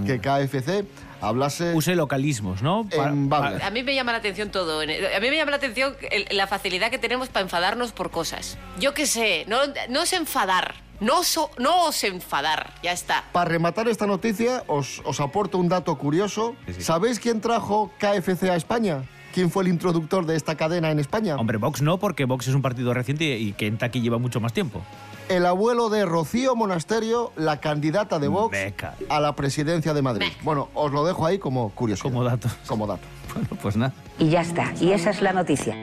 que 0.06 0.20
KFC 0.20 0.84
hablase 1.20 1.74
Use 1.74 1.94
localismos, 1.94 2.62
¿no? 2.62 2.86
En. 2.90 3.32
A 3.32 3.70
mí 3.70 3.82
me 3.82 3.94
llama 3.94 4.12
la 4.12 4.18
atención 4.18 4.50
todo. 4.50 4.80
A 4.80 4.86
mí 4.86 5.30
me 5.30 5.36
llama 5.36 5.50
la 5.52 5.56
atención 5.56 5.94
la 6.30 6.46
facilidad 6.46 6.90
que 6.90 6.98
tenemos 6.98 7.28
para 7.28 7.44
enfadarnos 7.44 7.92
por 7.92 8.10
cosas. 8.10 8.58
Yo 8.78 8.94
qué 8.94 9.06
sé, 9.06 9.44
no, 9.48 9.58
no 9.88 10.02
es 10.02 10.12
enfadar. 10.12 10.74
No, 11.02 11.24
so- 11.24 11.50
no 11.58 11.86
os 11.88 12.02
enfadar. 12.04 12.74
Ya 12.82 12.92
está. 12.92 13.24
Para 13.32 13.50
rematar 13.50 13.88
esta 13.88 14.06
noticia, 14.06 14.62
os, 14.68 15.02
os 15.04 15.18
aporto 15.20 15.58
un 15.58 15.68
dato 15.68 15.98
curioso. 15.98 16.54
¿Sabéis 16.78 17.18
quién 17.18 17.40
trajo 17.40 17.90
KFC 17.98 18.44
a 18.50 18.54
España? 18.56 19.02
¿Quién 19.34 19.50
fue 19.50 19.64
el 19.64 19.68
introductor 19.70 20.26
de 20.26 20.36
esta 20.36 20.54
cadena 20.56 20.90
en 20.92 21.00
España? 21.00 21.36
Hombre, 21.36 21.56
Vox 21.58 21.82
no, 21.82 21.98
porque 21.98 22.24
Vox 22.26 22.46
es 22.46 22.54
un 22.54 22.62
partido 22.62 22.94
reciente 22.94 23.36
y 23.38 23.52
que 23.54 23.74
aquí 23.80 24.00
lleva 24.00 24.18
mucho 24.18 24.40
más 24.40 24.52
tiempo. 24.52 24.80
El 25.28 25.44
abuelo 25.46 25.88
de 25.88 26.04
Rocío 26.04 26.54
Monasterio, 26.54 27.32
la 27.36 27.58
candidata 27.58 28.18
de 28.20 28.28
Vox 28.28 28.52
Beca. 28.52 28.94
a 29.08 29.18
la 29.20 29.34
presidencia 29.34 29.94
de 29.94 30.02
Madrid. 30.02 30.26
Bueno, 30.42 30.68
os 30.74 30.92
lo 30.92 31.04
dejo 31.04 31.26
ahí 31.26 31.38
como 31.38 31.70
curiosidad. 31.70 32.04
Como 32.12 32.22
dato. 32.24 32.48
Como 32.66 32.86
dato. 32.86 33.02
Bueno, 33.32 33.48
pues 33.62 33.76
nada. 33.78 33.94
Y 34.18 34.28
ya 34.28 34.42
está. 34.42 34.74
Y 34.78 34.92
esa 34.92 35.08
es 35.08 35.22
la 35.22 35.32
noticia. 35.32 35.74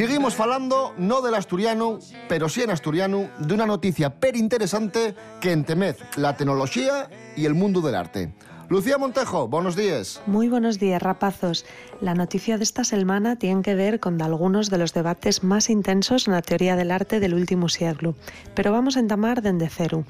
Seguimos 0.00 0.34
falando 0.34 0.94
no 0.96 1.20
del 1.20 1.34
asturiano, 1.34 1.98
pero 2.26 2.48
sí 2.48 2.62
en 2.62 2.70
asturiano, 2.70 3.28
de 3.38 3.52
una 3.52 3.66
noticia 3.66 4.08
per 4.08 4.34
interesante 4.34 5.14
que 5.42 5.52
entemez 5.52 5.98
la 6.16 6.38
tecnología 6.38 7.10
y 7.36 7.44
el 7.44 7.52
mundo 7.52 7.82
del 7.82 7.96
arte. 7.96 8.32
Lucía 8.70 8.98
Montejo, 8.98 9.48
buenos 9.48 9.74
días. 9.74 10.22
Muy 10.26 10.48
buenos 10.48 10.78
días, 10.78 11.02
rapazos. 11.02 11.66
La 12.00 12.14
noticia 12.14 12.56
de 12.56 12.62
esta 12.62 12.84
semana 12.84 13.34
tiene 13.34 13.62
que 13.62 13.74
ver 13.74 13.98
con 13.98 14.22
algunos 14.22 14.70
de 14.70 14.78
los 14.78 14.94
debates 14.94 15.42
más 15.42 15.70
intensos 15.70 16.28
en 16.28 16.34
la 16.34 16.40
teoría 16.40 16.76
del 16.76 16.92
arte 16.92 17.18
del 17.18 17.34
último 17.34 17.68
siglo. 17.68 18.14
Pero 18.54 18.70
vamos 18.70 18.96
a 18.96 19.00
entamar 19.00 19.42
desde 19.42 19.68
cero. 19.68 20.04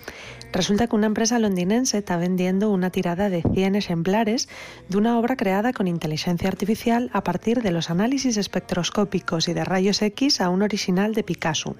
Resulta 0.52 0.88
que 0.88 0.94
una 0.94 1.06
empresa 1.06 1.38
londinense 1.38 1.96
está 1.96 2.18
vendiendo 2.18 2.70
una 2.70 2.90
tirada 2.90 3.30
de 3.30 3.40
100 3.40 3.76
ejemplares 3.76 4.50
de 4.90 4.98
una 4.98 5.18
obra 5.18 5.36
creada 5.36 5.72
con 5.72 5.88
inteligencia 5.88 6.50
artificial 6.50 7.08
a 7.14 7.24
partir 7.24 7.62
de 7.62 7.70
los 7.70 7.88
análisis 7.88 8.36
espectroscópicos 8.36 9.48
y 9.48 9.54
de 9.54 9.64
rayos 9.64 10.02
X 10.02 10.42
a 10.42 10.50
un 10.50 10.60
original 10.60 11.14
de 11.14 11.22
Picasso. 11.22 11.76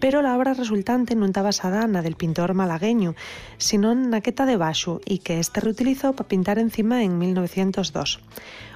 Pero 0.00 0.22
la 0.22 0.36
obra 0.36 0.54
resultante 0.54 1.14
no 1.14 1.26
está 1.26 1.42
basada 1.42 1.86
del 1.86 2.16
pintor 2.16 2.54
malagueño, 2.54 3.14
sino 3.58 3.92
en 3.92 4.08
Naqueta 4.08 4.46
de 4.46 4.56
Bashu 4.56 5.00
y 5.04 5.18
que 5.18 5.38
este 5.38 5.60
reutilizó 5.60 6.14
para 6.14 6.28
pintar 6.28 6.58
encima 6.58 7.02
en 7.04 7.18
1902. 7.18 8.20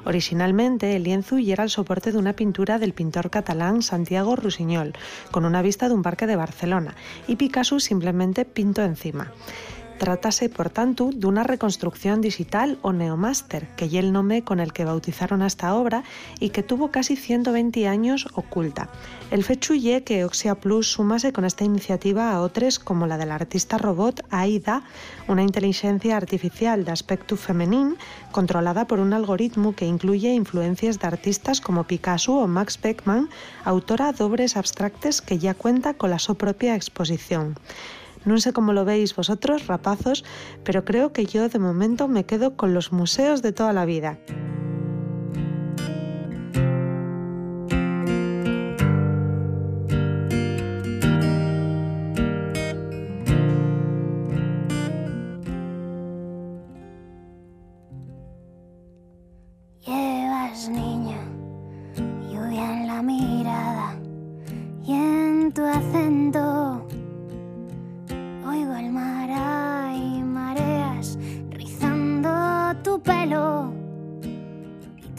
Originalmente, 0.05 0.95
el 0.97 1.05
lienzo 1.05 1.39
era 1.39 1.65
el 1.65 1.71
soporte 1.71 2.13
de 2.13 2.19
una 2.19 2.35
pintura 2.35 2.79
del 2.79 2.93
pintor 2.93 3.31
catalán 3.31 3.83
Santiago 3.83 4.37
Rusiñol, 4.37 4.93
con 5.31 5.47
una 5.47 5.63
vista 5.63 5.89
de 5.89 5.95
un 5.95 6.03
parque 6.03 6.27
de 6.27 6.37
Barcelona, 6.37 6.95
y 7.27 7.37
Picasso 7.37 7.81
simplemente 7.81 8.45
pintó 8.45 8.83
encima. 8.83 9.33
Trátase, 9.98 10.48
por 10.48 10.70
tanto, 10.70 11.11
de 11.14 11.26
una 11.28 11.44
reconstrucción 11.44 12.20
digital 12.20 12.78
o 12.83 12.92
neomaster, 12.92 13.68
que 13.76 13.85
es 13.85 13.94
el 13.94 14.12
nombre 14.12 14.42
con 14.42 14.59
el 14.59 14.72
que 14.72 14.85
bautizaron 14.85 15.40
esta 15.40 15.72
obra 15.74 16.02
y 16.40 16.50
que 16.50 16.64
tuvo 16.64 16.90
casi 16.90 17.14
120 17.14 17.87
años 17.87 18.26
oculta. 18.35 18.88
El 19.30 19.44
fechu 19.44 19.74
ye 19.74 20.02
que 20.02 20.24
Oxia 20.24 20.57
Plus 20.57 20.90
sumase 20.90 21.33
con 21.33 21.44
esta 21.44 21.64
iniciativa 21.64 22.33
a 22.33 22.40
otras 22.40 22.80
como 22.80 23.07
la 23.07 23.18
del 23.18 23.30
artista 23.30 23.78
robot 23.78 24.26
AIDA, 24.30 24.83
una 25.28 25.42
inteligencia 25.42 26.16
artificial 26.16 26.85
de 26.85 26.90
aspecto 26.90 27.37
femenino 27.37 27.96
controlada 28.33 28.87
por 28.87 28.98
un 28.98 29.12
algoritmo 29.12 29.76
que 29.76 29.87
incluye 29.87 30.35
influencias 30.35 30.98
de 30.98 31.07
artistas 31.07 31.61
como 31.61 31.85
Picasso 31.85 32.35
o 32.35 32.48
Max 32.48 32.80
Beckmann, 32.83 33.30
autora 33.64 34.12
de 34.12 34.24
obras 34.24 34.57
abstractas 34.57 35.22
que 35.22 35.38
ya 35.38 35.54
cuenta 35.54 35.94
con 35.94 36.11
la 36.11 36.18
su 36.18 36.35
propia 36.35 36.74
exposición. 36.74 37.54
No 38.25 38.39
sé 38.39 38.53
cómo 38.53 38.73
lo 38.73 38.85
veis 38.85 39.15
vosotros, 39.15 39.67
rapazos, 39.67 40.25
pero 40.65 40.85
creo 40.85 41.13
que 41.13 41.27
yo 41.27 41.49
de 41.49 41.59
momento 41.59 42.09
me 42.09 42.25
quedo 42.25 42.57
con 42.57 42.75
los 42.75 42.93
museos 42.93 43.43
de 43.43 43.53
toda 43.53 43.73
la 43.73 43.85
vida. 43.85 44.19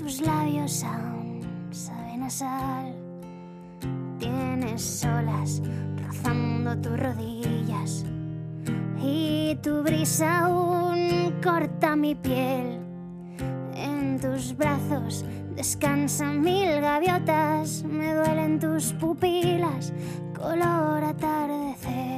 Tus 0.06 0.22
labios 0.22 0.84
aún 0.84 1.41
saben 1.72 2.22
a 2.22 2.30
sal. 2.30 2.94
Tienes 4.20 5.04
olas 5.04 5.63
rozando 5.98 6.78
tus 6.78 7.00
rodillas 7.00 8.06
y 9.02 9.58
tu 9.63 9.82
brisa 9.82 10.46
aún 10.46 11.34
corta 11.44 11.96
mi 11.96 12.13
piel. 12.13 12.82
En 13.74 14.20
tus 14.22 14.56
brazos 14.56 15.26
descansan 15.56 16.39
mil 16.39 16.82
gaviotas, 16.82 17.84
me 17.84 18.13
duelen 18.13 18.60
tus 18.60 18.94
pupilas, 18.94 19.91
color 20.38 21.04
atardecer. 21.04 22.14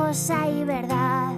Hay 0.00 0.64
verdad. 0.64 1.32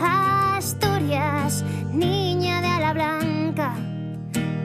Asturias, 0.00 1.64
niña 1.92 2.60
de 2.60 2.66
ala 2.66 2.92
blanca, 2.92 3.74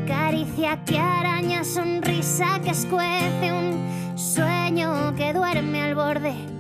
caricia 0.08 0.84
que 0.86 0.98
araña, 0.98 1.64
sonrisa 1.64 2.60
que 2.64 2.72
escuece, 2.72 3.52
un 3.52 4.18
sueño 4.18 5.14
que 5.16 5.34
duerme 5.34 5.84
al 5.84 5.96
borde 5.96 6.59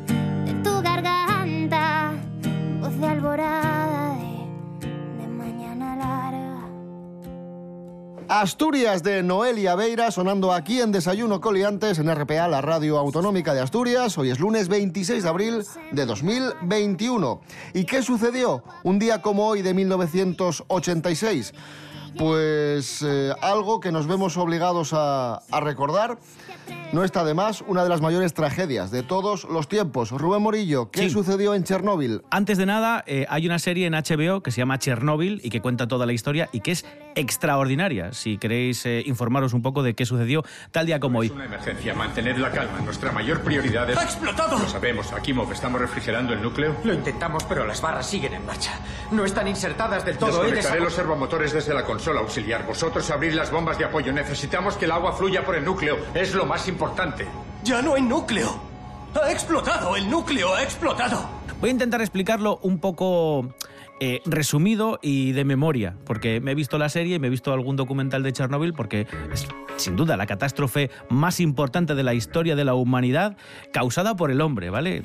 Asturias 8.39 9.03
de 9.03 9.21
Noelia 9.21 9.75
Beira 9.75 10.11
sonando 10.11 10.53
aquí 10.53 10.79
en 10.79 10.93
Desayuno 10.93 11.41
Coliantes 11.41 11.99
en 11.99 12.09
RPA, 12.09 12.47
la 12.47 12.61
radio 12.61 12.97
autonómica 12.97 13.53
de 13.53 13.59
Asturias. 13.59 14.17
Hoy 14.17 14.29
es 14.29 14.39
lunes 14.39 14.69
26 14.69 15.23
de 15.23 15.29
abril 15.29 15.65
de 15.91 16.05
2021. 16.05 17.41
¿Y 17.73 17.83
qué 17.83 18.01
sucedió 18.01 18.63
un 18.83 18.97
día 18.97 19.21
como 19.21 19.45
hoy 19.45 19.61
de 19.61 19.73
1986? 19.73 21.53
Pues 22.17 23.01
eh, 23.05 23.33
algo 23.41 23.81
que 23.81 23.91
nos 23.91 24.07
vemos 24.07 24.37
obligados 24.37 24.93
a, 24.93 25.41
a 25.51 25.59
recordar. 25.59 26.17
No 26.91 27.03
está 27.03 27.23
de 27.23 27.33
más, 27.33 27.63
una 27.67 27.83
de 27.83 27.89
las 27.89 28.01
mayores 28.01 28.33
tragedias 28.33 28.91
de 28.91 29.03
todos 29.03 29.43
los 29.45 29.67
tiempos. 29.67 30.11
Rubén 30.11 30.41
Morillo, 30.41 30.89
¿qué 30.91 31.03
Sí. 31.03 31.09
sucedió 31.11 31.53
en 31.53 31.63
Chernóbil? 31.63 32.23
Antes 32.31 32.57
de 32.57 32.65
nada, 32.65 33.03
eh, 33.05 33.25
hay 33.29 33.45
una 33.45 33.59
serie 33.59 33.85
en 33.87 33.93
HBO 33.93 34.41
que 34.41 34.51
se 34.51 34.57
llama 34.59 34.79
Chernobyl 34.79 35.39
y 35.43 35.49
que 35.49 35.61
cuenta 35.61 35.87
toda 35.87 36.05
la 36.05 36.13
historia 36.13 36.49
y 36.51 36.61
que 36.61 36.71
es 36.71 36.85
extraordinaria. 37.15 38.11
Si 38.13 38.37
queréis 38.37 38.85
eh, 38.85 39.03
informaros 39.05 39.53
un 39.53 39.61
poco 39.61 39.83
de 39.83 39.93
qué 39.93 40.05
sucedió 40.05 40.43
tal 40.71 40.85
día 40.85 40.99
como 40.99 41.19
hoy. 41.19 41.27
Es 41.27 41.33
una 41.33 41.45
emergencia. 41.45 41.93
Mantened 41.93 42.37
la 42.37 42.51
calma. 42.51 42.79
Nuestra 42.83 43.11
mayor 43.11 43.41
prioridad 43.41 43.89
es... 43.89 43.97
¡Ha 43.97 44.03
explotado! 44.03 44.57
Lo 44.57 44.67
sabemos. 44.67 45.11
Akimov, 45.13 45.51
¿estamos 45.51 45.79
refrigerando 45.79 46.33
el 46.33 46.41
núcleo? 46.41 46.75
Lo 46.83 46.93
intentamos, 46.93 47.43
pero 47.43 47.65
las 47.65 47.81
barras 47.81 48.07
siguen 48.09 48.33
en 48.33 48.45
marcha. 48.45 48.71
No 49.11 49.25
están 49.25 49.47
insertadas 49.47 50.05
del 50.05 50.17
todo. 50.17 50.29
He 50.43 50.51
Desconectaré 50.51 50.79
los 50.81 50.93
servomotores 50.93 51.53
desde 51.53 51.73
la 51.73 51.83
consola 51.85 52.21
auxiliar. 52.21 52.65
Vosotros 52.65 53.09
abrid 53.11 53.33
las 53.33 53.51
bombas 53.51 53.77
de 53.77 53.85
apoyo. 53.85 54.11
Necesitamos 54.11 54.75
que 54.75 54.85
el 54.85 54.91
agua 54.91 55.13
fluya 55.13 55.43
por 55.45 55.55
el 55.55 55.63
núcleo. 55.65 55.97
Es 56.13 56.33
lo 56.33 56.45
más 56.45 56.58
importante. 56.67 57.25
¡Ya 57.63 57.81
no 57.81 57.95
hay 57.95 58.01
núcleo! 58.01 58.61
¡Ha 59.21 59.31
explotado! 59.31 59.95
¡El 59.95 60.09
núcleo 60.09 60.53
ha 60.53 60.63
explotado! 60.63 61.29
Voy 61.59 61.69
a 61.69 61.73
intentar 61.73 62.01
explicarlo 62.01 62.59
un 62.61 62.79
poco 62.79 63.53
eh, 63.99 64.21
resumido 64.25 64.99
y 65.01 65.33
de 65.33 65.43
memoria, 65.43 65.95
porque 66.05 66.39
me 66.39 66.51
he 66.51 66.55
visto 66.55 66.77
la 66.77 66.87
serie 66.87 67.17
y 67.17 67.19
me 67.19 67.27
he 67.27 67.29
visto 67.29 67.51
algún 67.51 67.75
documental 67.75 68.23
de 68.23 68.31
Chernóbil, 68.31 68.73
porque 68.73 69.07
es 69.33 69.45
sin 69.75 69.95
duda 69.95 70.15
la 70.15 70.25
catástrofe 70.25 70.89
más 71.09 71.39
importante 71.39 71.95
de 71.95 72.03
la 72.03 72.13
historia 72.13 72.55
de 72.55 72.63
la 72.63 72.75
humanidad 72.75 73.35
causada 73.73 74.15
por 74.15 74.31
el 74.31 74.39
hombre, 74.41 74.69
¿vale? 74.69 75.03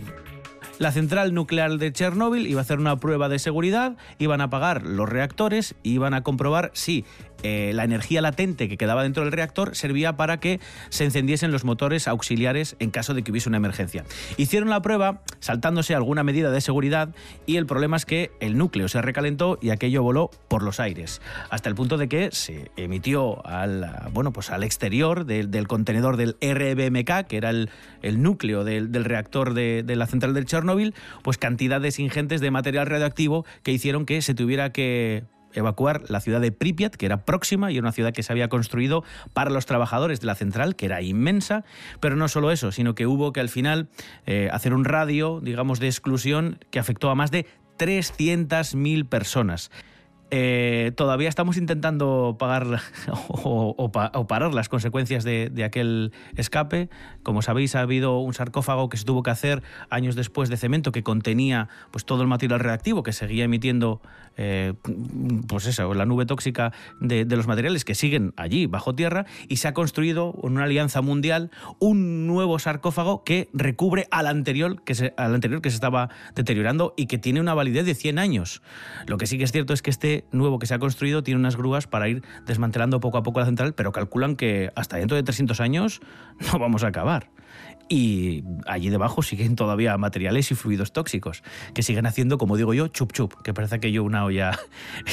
La 0.78 0.90
central 0.92 1.34
nuclear 1.34 1.78
de 1.78 1.92
Chernóbil 1.92 2.46
iba 2.46 2.60
a 2.60 2.62
hacer 2.62 2.78
una 2.78 2.98
prueba 2.98 3.28
de 3.28 3.38
seguridad, 3.38 3.96
iban 4.18 4.40
a 4.40 4.44
apagar 4.44 4.82
los 4.82 5.08
reactores, 5.08 5.74
iban 5.82 6.14
a 6.14 6.22
comprobar 6.22 6.70
si 6.74 7.04
eh, 7.44 7.72
la 7.74 7.85
energía 7.85 8.20
latente 8.20 8.68
que 8.68 8.76
quedaba 8.76 9.02
dentro 9.02 9.22
del 9.22 9.33
reactor 9.33 9.76
servía 9.76 10.16
para 10.16 10.40
que 10.40 10.61
se 10.88 11.04
encendiesen 11.04 11.52
los 11.52 11.64
motores 11.64 12.09
auxiliares 12.09 12.74
en 12.78 12.90
caso 12.90 13.14
de 13.14 13.22
que 13.22 13.30
hubiese 13.30 13.48
una 13.48 13.59
emergencia. 13.59 14.04
Hicieron 14.37 14.70
la 14.70 14.83
prueba 14.83 15.22
saltándose 15.40 15.94
alguna 15.94 16.24
medida 16.24 16.50
de 16.50 16.61
seguridad 16.61 17.14
y 17.46 17.57
el 17.57 17.66
problema 17.66 17.96
es 17.96 18.07
que 18.07 18.33
el 18.40 18.57
núcleo 18.57 18.88
se 18.88 19.02
recalentó 19.02 19.59
y 19.61 19.70
aquello 19.70 20.02
voló 20.02 20.30
por 20.48 20.62
los 20.62 20.80
aires, 20.80 21.20
hasta 21.50 21.68
el 21.68 21.74
punto 21.74 21.98
de 21.98 22.09
que 22.09 22.30
se 22.33 22.70
emitió 22.76 23.46
al, 23.46 24.11
bueno, 24.12 24.33
pues 24.33 24.50
al 24.50 24.64
exterior 24.64 25.26
del, 25.26 25.50
del 25.50 25.68
contenedor 25.68 26.16
del 26.16 26.37
RBMK, 26.40 27.26
que 27.28 27.37
era 27.37 27.50
el, 27.50 27.70
el 28.02 28.22
núcleo 28.22 28.64
del, 28.64 28.90
del 28.90 29.04
reactor 29.04 29.54
de, 29.54 29.85
la 29.87 30.07
central 30.07 30.35
de 30.35 30.44
Chernóbil, 30.44 30.94
pues 31.22 31.38
cantidades 31.38 31.98
ingentes 31.98 32.40
de 32.40 32.50
material 32.50 32.87
radioactivo 32.87 33.44
que 33.62 33.72
hicieron 33.72 34.07
que 34.07 34.22
se 34.22 34.35
tuviera 34.35 34.72
que 34.72 35.24
evacuar 35.54 36.02
la 36.08 36.20
ciudad 36.20 36.40
de 36.40 36.52
Pripyat, 36.52 36.94
que 36.94 37.06
era 37.06 37.24
próxima 37.24 37.70
y 37.70 37.76
era 37.76 37.84
una 37.84 37.92
ciudad 37.92 38.12
que 38.12 38.22
se 38.22 38.32
había 38.32 38.48
construido 38.48 39.04
para 39.32 39.50
los 39.50 39.66
trabajadores 39.66 40.20
de 40.20 40.26
la 40.26 40.34
central, 40.34 40.76
que 40.76 40.86
era 40.86 41.02
inmensa, 41.02 41.64
pero 42.00 42.16
no 42.16 42.28
solo 42.28 42.50
eso, 42.50 42.72
sino 42.72 42.94
que 42.94 43.06
hubo 43.06 43.32
que 43.32 43.40
al 43.40 43.48
final 43.48 43.88
eh, 44.26 44.48
hacer 44.52 44.74
un 44.74 44.84
radio, 44.84 45.40
digamos, 45.42 45.80
de 45.80 45.86
exclusión 45.86 46.58
que 46.70 46.78
afectó 46.78 47.10
a 47.10 47.14
más 47.14 47.30
de 47.30 47.46
300.000 47.78 49.08
personas. 49.08 49.70
Eh, 50.30 50.92
todavía 50.96 51.28
estamos 51.28 51.56
intentando 51.56 52.37
pagar 52.38 52.80
o, 53.28 53.92
parar 54.28 54.54
las 54.54 54.68
consecuencias 54.68 55.24
de, 55.24 55.64
aquel 55.64 56.12
escape. 56.37 56.88
Como 57.22 57.42
sabéis, 57.42 57.74
ha 57.74 57.80
habido 57.80 58.18
un 58.18 58.34
sarcófago 58.34 58.88
que 58.88 58.96
se 58.96 59.04
tuvo 59.04 59.22
que 59.22 59.30
hacer 59.30 59.62
años 59.90 60.16
después 60.16 60.48
de 60.48 60.56
cemento 60.56 60.92
que 60.92 61.02
contenía 61.02 61.68
pues, 61.90 62.04
todo 62.04 62.22
el 62.22 62.28
material 62.28 62.60
reactivo 62.60 63.02
que 63.02 63.12
seguía 63.12 63.44
emitiendo 63.44 64.00
eh, 64.37 64.74
pues 65.46 65.66
eso, 65.66 65.94
la 65.94 66.06
nube 66.06 66.26
tóxica 66.26 66.72
de, 67.00 67.24
de, 67.24 67.37
los 67.37 67.46
materiales 67.46 67.84
que 67.84 67.94
siguen 67.94 68.32
allí 68.37 68.66
bajo 68.66 68.94
tierra 68.94 69.26
y 69.48 69.58
se 69.58 69.68
ha 69.68 69.74
construido 69.74 70.34
en 70.42 70.52
una 70.52 70.64
alianza 70.64 71.02
mundial 71.02 71.52
un 71.78 72.26
nuevo 72.26 72.58
sarcófago 72.58 73.22
que 73.22 73.48
recubre 73.52 74.08
al 74.10 74.26
anterior 74.26 74.82
que 74.82 74.94
se, 74.94 75.14
al 75.16 75.34
anterior 75.34 75.62
que 75.62 75.70
se 75.70 75.76
estaba 75.76 76.10
deteriorando 76.34 76.94
y 76.96 77.06
que 77.06 77.18
tiene 77.18 77.40
una 77.40 77.54
validez 77.54 77.87
de 77.87 77.94
100 77.94 78.18
años. 78.18 78.62
Lo 79.06 79.18
que 79.18 79.26
sí 79.26 79.38
que 79.38 79.44
es 79.44 79.52
cierto 79.52 79.72
es 79.72 79.82
que 79.82 79.90
este 79.90 80.13
nuevo 80.31 80.59
que 80.59 80.66
se 80.66 80.74
ha 80.74 80.79
construido 80.79 81.22
tiene 81.22 81.40
unas 81.40 81.57
grúas 81.57 81.87
para 81.87 82.09
ir 82.09 82.22
desmantelando 82.46 83.00
poco 83.00 83.18
a 83.18 83.22
poco 83.22 83.40
la 83.40 83.46
central, 83.46 83.74
pero 83.74 83.92
calculan 83.92 84.37
que 84.37 84.70
hasta 84.74 84.96
dentro 84.96 85.16
de 85.16 85.22
300 85.22 85.61
años 85.61 86.00
no 86.53 86.59
vamos 86.59 86.85
a 86.85 86.88
acabar 86.88 87.31
y 87.88 88.44
allí 88.66 88.88
debajo 88.88 89.22
siguen 89.22 89.57
todavía 89.57 89.96
materiales 89.98 90.50
y 90.50 90.55
fluidos 90.55 90.92
tóxicos 90.92 91.42
que 91.74 91.83
siguen 91.83 92.07
haciendo, 92.07 92.38
como 92.38 92.57
digo 92.57 92.74
yo, 92.74 92.88
chup 92.88 93.12
chup, 93.12 93.35
que 93.42 93.53
parece 93.53 93.81
que 93.81 93.92
yo 93.92 94.03
una 94.05 94.24
olla 94.24 94.59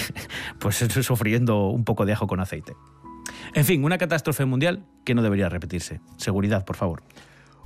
pues 0.60 0.78
sufriendo 1.02 1.68
un 1.68 1.84
poco 1.84 2.06
de 2.06 2.14
ajo 2.14 2.28
con 2.28 2.40
aceite. 2.40 2.74
En 3.54 3.66
fin, 3.66 3.84
una 3.84 3.98
catástrofe 3.98 4.46
mundial 4.46 4.86
que 5.04 5.14
no 5.14 5.22
debería 5.22 5.50
repetirse. 5.50 6.00
Seguridad, 6.18 6.64
por 6.66 6.78
favor. 6.78 7.04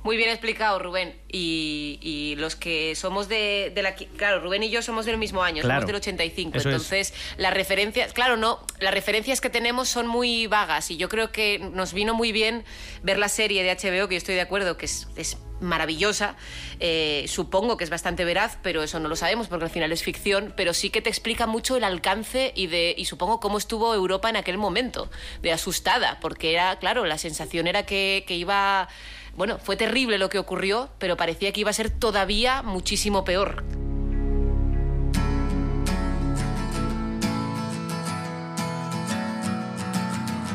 Muy 0.06 0.16
bien 0.16 0.30
explicado, 0.30 0.78
Rubén. 0.78 1.16
Y, 1.32 1.98
y 2.00 2.36
los 2.36 2.54
que 2.54 2.94
somos 2.94 3.28
de, 3.28 3.72
de, 3.74 3.82
la... 3.82 3.96
Claro, 3.96 4.38
Rubén 4.40 4.62
y 4.62 4.70
yo 4.70 4.80
somos 4.80 5.04
del 5.04 5.18
mismo 5.18 5.42
año, 5.42 5.62
claro, 5.62 5.80
somos 5.80 5.86
del 5.88 5.96
85. 5.96 6.58
eso 6.58 6.68
Entonces, 6.68 7.10
es. 7.10 7.38
las 7.38 7.52
referencias... 7.52 8.12
Claro, 8.12 8.36
no, 8.36 8.64
las 8.78 8.94
referencias 8.94 9.40
que 9.40 9.50
tenemos 9.50 9.88
son 9.88 10.06
muy 10.06 10.46
vagas 10.46 10.92
y 10.92 10.96
yo 10.96 11.08
creo 11.08 11.32
que 11.32 11.58
nos 11.58 11.92
vino 11.92 12.14
muy 12.14 12.30
bien 12.30 12.64
ver 13.02 13.18
la 13.18 13.28
serie 13.28 13.64
de 13.64 13.70
HBO, 13.74 14.06
que 14.06 14.14
yo 14.14 14.18
estoy 14.18 14.36
de 14.36 14.42
acuerdo, 14.42 14.76
que 14.76 14.86
es, 14.86 15.08
es 15.16 15.38
maravillosa. 15.58 16.36
Eh, 16.78 17.24
supongo 17.26 17.76
que 17.76 17.82
es 17.82 17.90
bastante 17.90 18.24
veraz, 18.24 18.58
pero 18.62 18.84
eso 18.84 19.00
no 19.00 19.08
lo 19.08 19.16
sabemos 19.16 19.48
porque 19.48 19.64
al 19.64 19.70
final 19.72 19.90
es 19.90 20.04
ficción, 20.04 20.54
pero 20.56 20.72
sí 20.72 20.90
que 20.90 21.02
te 21.02 21.10
explica 21.10 21.48
mucho 21.48 21.76
el 21.76 21.82
alcance 21.82 22.52
y, 22.54 22.68
de, 22.68 22.94
y 22.96 23.06
supongo 23.06 23.40
cómo 23.40 23.58
estuvo 23.58 23.92
Europa 23.92 24.30
en 24.30 24.36
aquel 24.36 24.56
momento, 24.56 25.10
de 25.42 25.50
asustada, 25.50 26.18
porque 26.20 26.52
era, 26.52 26.78
claro, 26.78 27.06
la 27.06 27.18
sensación 27.18 27.66
era 27.66 27.84
que, 27.84 28.24
que 28.26 28.36
iba 28.36 28.88
bueno, 29.36 29.58
fue 29.58 29.76
terrible 29.76 30.18
lo 30.18 30.28
que 30.28 30.38
ocurrió, 30.38 30.88
pero 30.98 31.16
parecía 31.16 31.52
que 31.52 31.60
iba 31.60 31.70
a 31.70 31.74
ser 31.74 31.90
todavía 31.90 32.62
muchísimo 32.62 33.24
peor. 33.24 33.64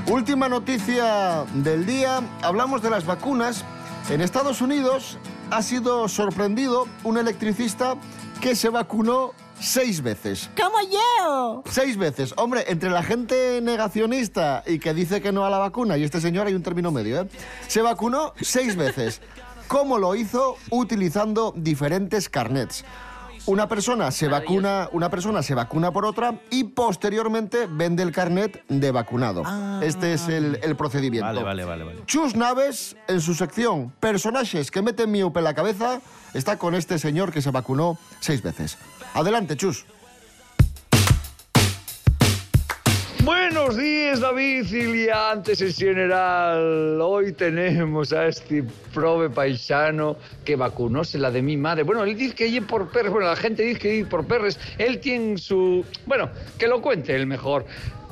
Última 0.07 0.49
noticia 0.49 1.45
del 1.53 1.85
día, 1.85 2.21
hablamos 2.41 2.81
de 2.81 2.89
las 2.89 3.05
vacunas. 3.05 3.63
En 4.09 4.19
Estados 4.19 4.59
Unidos 4.59 5.17
ha 5.51 5.61
sido 5.61 6.09
sorprendido 6.09 6.87
un 7.03 7.17
electricista 7.17 7.95
que 8.41 8.55
se 8.55 8.69
vacunó 8.69 9.33
seis 9.61 10.01
veces. 10.01 10.49
¡Como 10.57 10.77
yo! 10.81 11.63
Seis 11.69 11.97
veces. 11.97 12.33
Hombre, 12.37 12.65
entre 12.67 12.89
la 12.89 13.03
gente 13.03 13.61
negacionista 13.61 14.63
y 14.65 14.79
que 14.79 14.93
dice 14.93 15.21
que 15.21 15.31
no 15.31 15.45
a 15.45 15.49
la 15.49 15.59
vacuna 15.59 15.97
y 15.97 16.03
este 16.03 16.19
señor 16.19 16.47
hay 16.47 16.53
un 16.53 16.63
término 16.63 16.91
medio, 16.91 17.21
¿eh? 17.21 17.27
Se 17.67 17.81
vacunó 17.81 18.33
seis 18.41 18.75
veces. 18.75 19.21
¿Cómo 19.67 19.97
lo 19.97 20.15
hizo? 20.15 20.57
Utilizando 20.69 21.53
diferentes 21.55 22.27
carnets. 22.27 22.83
Una 23.47 23.67
persona 23.67 24.11
se 24.11 24.27
vacuna, 24.27 24.87
una 24.91 25.09
persona 25.09 25.41
se 25.41 25.55
vacuna 25.55 25.91
por 25.91 26.05
otra 26.05 26.39
y 26.51 26.65
posteriormente 26.65 27.67
vende 27.67 28.03
el 28.03 28.11
carnet 28.11 28.63
de 28.67 28.91
vacunado. 28.91 29.41
Ah, 29.45 29.79
este 29.81 30.13
es 30.13 30.27
el, 30.27 30.59
el, 30.61 30.75
procedimiento. 30.75 31.25
Vale, 31.25 31.41
vale, 31.41 31.65
vale, 31.65 31.83
vale. 31.83 32.05
Chus 32.05 32.35
Naves, 32.35 32.95
en 33.07 33.19
su 33.19 33.33
sección 33.33 33.91
Personajes 33.99 34.69
que 34.69 34.83
meten 34.83 35.09
miupe 35.09 35.39
en 35.39 35.45
la 35.45 35.55
cabeza, 35.55 36.01
está 36.35 36.57
con 36.57 36.75
este 36.75 36.99
señor 36.99 37.31
que 37.31 37.41
se 37.41 37.49
vacunó 37.49 37.97
seis 38.19 38.43
veces. 38.43 38.77
Adelante, 39.13 39.57
Chus. 39.57 39.85
Buenos 43.23 43.77
días, 43.77 44.19
David 44.19 44.65
Ciliantes 44.65 45.61
en 45.61 45.73
general. 45.73 46.99
Hoy 47.01 47.33
tenemos 47.33 48.11
a 48.13 48.25
este 48.25 48.63
prove 48.93 49.29
paisano 49.29 50.17
que 50.43 50.55
vacunóse 50.55 51.19
la 51.19 51.29
de 51.29 51.43
mi 51.43 51.55
madre. 51.55 51.83
Bueno, 51.83 52.03
él 52.03 52.17
dice 52.17 52.33
que 52.33 52.47
ir 52.47 52.65
por 52.65 52.89
perres, 52.89 53.11
bueno, 53.11 53.27
la 53.27 53.35
gente 53.35 53.61
dice 53.61 53.79
que 53.79 53.95
ir 53.95 54.09
por 54.09 54.25
perres. 54.25 54.59
Él 54.79 54.99
tiene 54.99 55.37
su... 55.37 55.85
Bueno, 56.07 56.31
que 56.57 56.67
lo 56.67 56.81
cuente 56.81 57.15
él 57.15 57.27
mejor. 57.27 57.65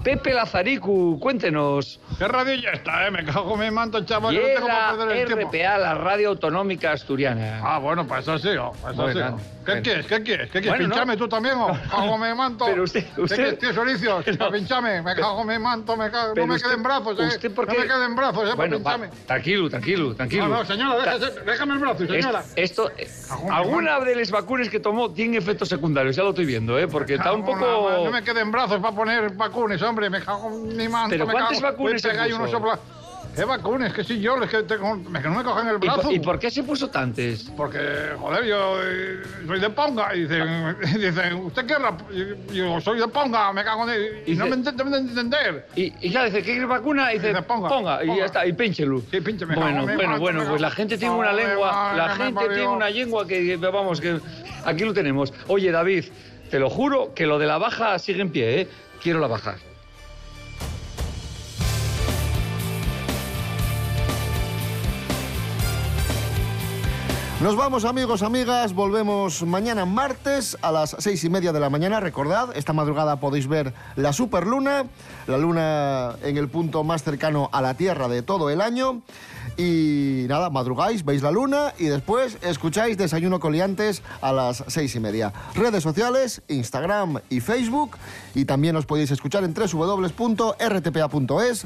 Pepe 0.04 0.34
Lazaricu, 0.34 1.20
cuéntenos. 1.20 2.00
¿Qué 2.18 2.28
radio 2.28 2.56
ya 2.56 2.72
está, 2.72 3.08
eh? 3.08 3.12
Me 3.12 3.26
cago 3.26 3.54
en 3.56 3.60
mi 3.60 3.72
manto, 3.72 4.04
chaval. 4.06 4.34
Y 4.34 4.38
no 4.38 4.44
tengo 4.44 4.68
perder 4.68 5.18
el 5.18 5.28
RPA, 5.28 5.52
tiempo. 5.52 5.80
la 5.80 5.94
Radio 5.96 6.30
Autonómica 6.30 6.94
Asturiana. 6.94 7.62
Ah, 7.64 7.80
bueno, 7.80 8.08
pues 8.08 8.22
eso 8.22 8.38
sigo, 8.38 8.72
pues 8.82 8.94
eso 8.94 9.04
bueno, 9.04 9.28
sigo. 9.28 9.38
¿Qué 9.38 9.72
bueno. 9.72 9.84
quieres? 9.84 10.06
¿Qué 10.08 10.24
quieres? 10.24 10.46
¿Qué 10.50 10.62
quieres? 10.62 10.80
Bueno, 10.80 10.86
¿Pinchame 10.86 11.14
no. 11.14 11.20
tú 11.20 11.28
también 11.28 11.56
o 11.56 11.68
cago 11.68 12.16
en 12.16 12.22
mi 12.22 12.38
manto? 12.38 12.66
Pero 12.66 12.84
usted... 12.84 13.06
usted... 13.18 13.58
¿Qué 13.60 13.72
quieres, 13.72 14.02
tío? 14.02 14.24
No. 14.40 14.52
Pinchame, 14.52 15.02
me 15.02 15.16
cago 15.16 15.42
en 15.42 15.48
mi 15.48 15.60
manto, 15.60 15.98
me 15.98 16.10
cago... 16.10 16.34
no 16.34 16.48
me 16.48 16.56
usted, 16.56 16.70
queden 16.70 16.84
brazos, 16.84 17.20
eh. 17.20 17.28
Usted 17.28 17.52
porque... 17.54 17.74
No 17.74 17.80
me 17.82 17.88
queden 17.88 18.16
brazos, 18.16 18.50
eh, 18.50 18.54
bueno, 18.56 18.80
tranquilo, 19.28 19.70
tranquilo, 19.70 20.16
tranquilo. 20.16 20.48
No, 20.48 20.56
no, 20.56 20.66
señora, 20.66 21.18
déjame, 21.18 21.42
déjame 21.46 21.74
el 21.74 21.80
brazo, 21.80 22.08
señora. 22.08 22.44
Esto... 22.56 22.90
Alguna 23.52 24.00
de 24.00 24.16
las 24.16 24.32
vacunas 24.32 24.70
que 24.70 24.80
tomó 24.80 25.12
tiene 25.12 25.38
efectos 25.38 25.68
secundarios, 25.68 26.16
ya 26.16 26.24
lo 26.24 26.30
estoy 26.30 26.46
viendo, 26.46 26.80
eh, 26.80 26.88
porque 26.88 27.16
está 27.16 27.34
un 27.34 27.44
poco... 27.44 28.06
No 28.06 28.12
me 28.12 28.24
queden 28.24 28.52
brazos 28.52 28.80
para 28.80 28.96
poner 28.96 29.34
vacunas, 29.34 29.82
hombre, 29.90 30.10
me 30.10 30.22
cago 30.22 30.50
en 30.50 30.78
mi 30.78 30.88
manto. 30.88 31.10
¿Pero 31.10 31.26
cuántas 31.26 31.62
vacunas 31.62 32.02
se 32.02 32.10
puso? 32.10 32.36
Uno 32.36 32.48
sopla... 32.48 32.80
¿Qué 33.36 33.46
vacunas? 33.46 33.94
Que 33.94 34.04
si 34.04 34.20
yo, 34.20 34.42
es 34.44 34.50
que, 34.50 34.64
tengo, 34.64 34.98
que 34.98 35.30
no 35.30 35.36
me 35.36 35.44
cogen 35.44 35.68
el 35.68 35.78
brazo. 35.78 36.02
¿Y 36.02 36.04
por, 36.04 36.14
¿Y 36.14 36.20
por, 36.20 36.40
qué 36.40 36.52
se 36.52 36.64
puso 36.64 36.90
tantes? 36.90 37.50
Porque, 37.56 37.80
joder, 38.18 38.46
yo 38.46 38.84
eh, 38.84 39.22
soy 39.48 39.60
de 39.60 39.70
Ponga. 39.70 40.16
Y 40.16 40.22
dicen, 40.22 40.76
dicen 41.00 41.34
¿usted 41.36 41.66
qué 41.66 41.76
rap? 41.76 42.02
Yo 42.52 42.82
soy 42.82 43.00
de 43.00 43.08
Ponga, 43.08 43.54
me 43.54 43.64
cago 43.64 43.90
en. 43.90 44.24
Y, 44.26 44.34
y 44.34 44.36
no 44.36 44.48
me 44.48 44.58
deben 44.58 44.94
entender. 44.94 45.68
Y, 45.76 45.94
y 46.02 46.10
ya 46.10 46.26
dice, 46.26 46.42
¿qué 46.42 46.66
vacuna? 46.66 47.14
Y 47.14 47.16
dice, 47.16 47.30
dice 47.30 47.42
ponga, 47.44 47.70
ponga, 47.70 48.00
ponga, 48.00 48.14
Y 48.14 48.18
ya 48.18 48.26
está, 48.26 48.46
y 48.46 48.54
pínchelo. 48.54 49.02
Sí, 49.12 49.22
píncheme. 49.22 49.56
Bueno, 49.56 49.84
bueno, 49.84 50.08
macho, 50.08 50.20
bueno, 50.20 50.44
pues 50.50 50.62
la 50.62 50.72
gente 50.72 50.98
tiene 50.98 51.16
una 51.16 51.34
lengua, 51.34 51.94
la 51.96 52.10
gente 52.16 52.48
tiene 52.50 52.68
una 52.68 52.90
lengua 52.90 53.28
que, 53.28 53.56
vamos, 53.58 54.02
que 54.02 54.20
aquí 54.66 54.84
lo 54.84 54.94
tenemos. 54.94 55.34
Oye, 55.48 55.72
David, 55.72 56.06
te 56.50 56.60
lo 56.60 56.70
juro 56.70 57.14
que 57.14 57.26
lo 57.26 57.40
de 57.40 57.46
la 57.46 57.58
baja 57.58 58.00
sigue 58.00 58.22
en 58.22 58.32
pie, 58.32 58.62
¿eh? 58.62 58.68
Quiero 59.02 59.20
la 59.20 59.28
baja. 59.28 59.56
Nos 67.42 67.56
vamos 67.56 67.86
amigos, 67.86 68.22
amigas, 68.22 68.74
volvemos 68.74 69.44
mañana 69.44 69.86
martes 69.86 70.58
a 70.62 70.74
las 70.74 70.98
seis 71.00 71.24
y 71.24 71.30
media 71.30 71.54
de 71.54 71.62
la 71.62 71.70
mañana. 71.70 72.02
Recordad, 72.02 72.50
esta 72.54 72.74
madrugada 72.74 73.22
podéis 73.22 73.48
ver 73.48 73.74
la 73.96 74.12
superluna, 74.12 74.88
la 75.26 75.38
luna 75.38 76.16
en 76.22 76.36
el 76.36 76.50
punto 76.50 76.84
más 76.84 77.02
cercano 77.04 77.50
a 77.54 77.62
la 77.62 77.76
Tierra 77.76 78.10
de 78.10 78.24
todo 78.24 78.50
el 78.50 78.60
año. 78.60 79.04
Y 79.60 80.26
nada, 80.30 80.50
madrugáis, 80.50 81.04
veis 81.04 81.22
la 81.22 81.32
luna 81.32 81.74
y 81.78 81.88
después 81.88 82.38
escucháis 82.42 82.98
Desayuno 82.98 83.42
Coliantes 83.42 84.02
a 84.22 84.32
las 84.32 84.64
seis 84.68 84.96
y 84.96 85.02
media. 85.02 85.34
Redes 85.54 85.84
sociales, 85.84 86.42
Instagram 86.48 87.20
y 87.30 87.42
Facebook. 87.42 87.98
Y 88.36 88.46
también 88.46 88.78
os 88.78 88.86
podéis 88.86 89.12
escuchar 89.12 89.44
en 89.44 89.54
www.rtpa.es, 89.54 90.08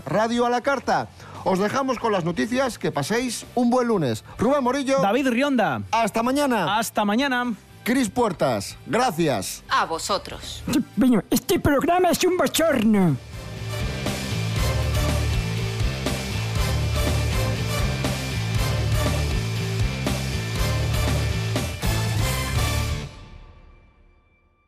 Radio 0.08 0.48
a 0.48 0.50
la 0.50 0.62
Carta. 0.62 1.08
Os 1.44 1.60
dejamos 1.60 2.00
con 2.00 2.12
las 2.12 2.26
noticias, 2.26 2.80
que 2.80 2.92
paséis 2.92 3.46
un 3.54 3.70
buen 3.70 3.88
lunes. 3.90 4.24
Rubén 4.40 4.64
Morillo. 4.64 5.00
David 5.00 5.28
Rionda. 5.28 5.84
Hasta 5.92 6.24
mañana. 6.24 6.80
Hasta 6.80 7.06
mañana. 7.06 7.54
Cris 7.84 8.10
Puertas. 8.10 8.76
Gracias. 8.88 9.64
A 9.70 9.86
vosotros. 9.86 10.64
Este 11.30 11.60
programa 11.60 12.10
es 12.10 12.24
un 12.24 12.38
bochorno. 12.38 13.18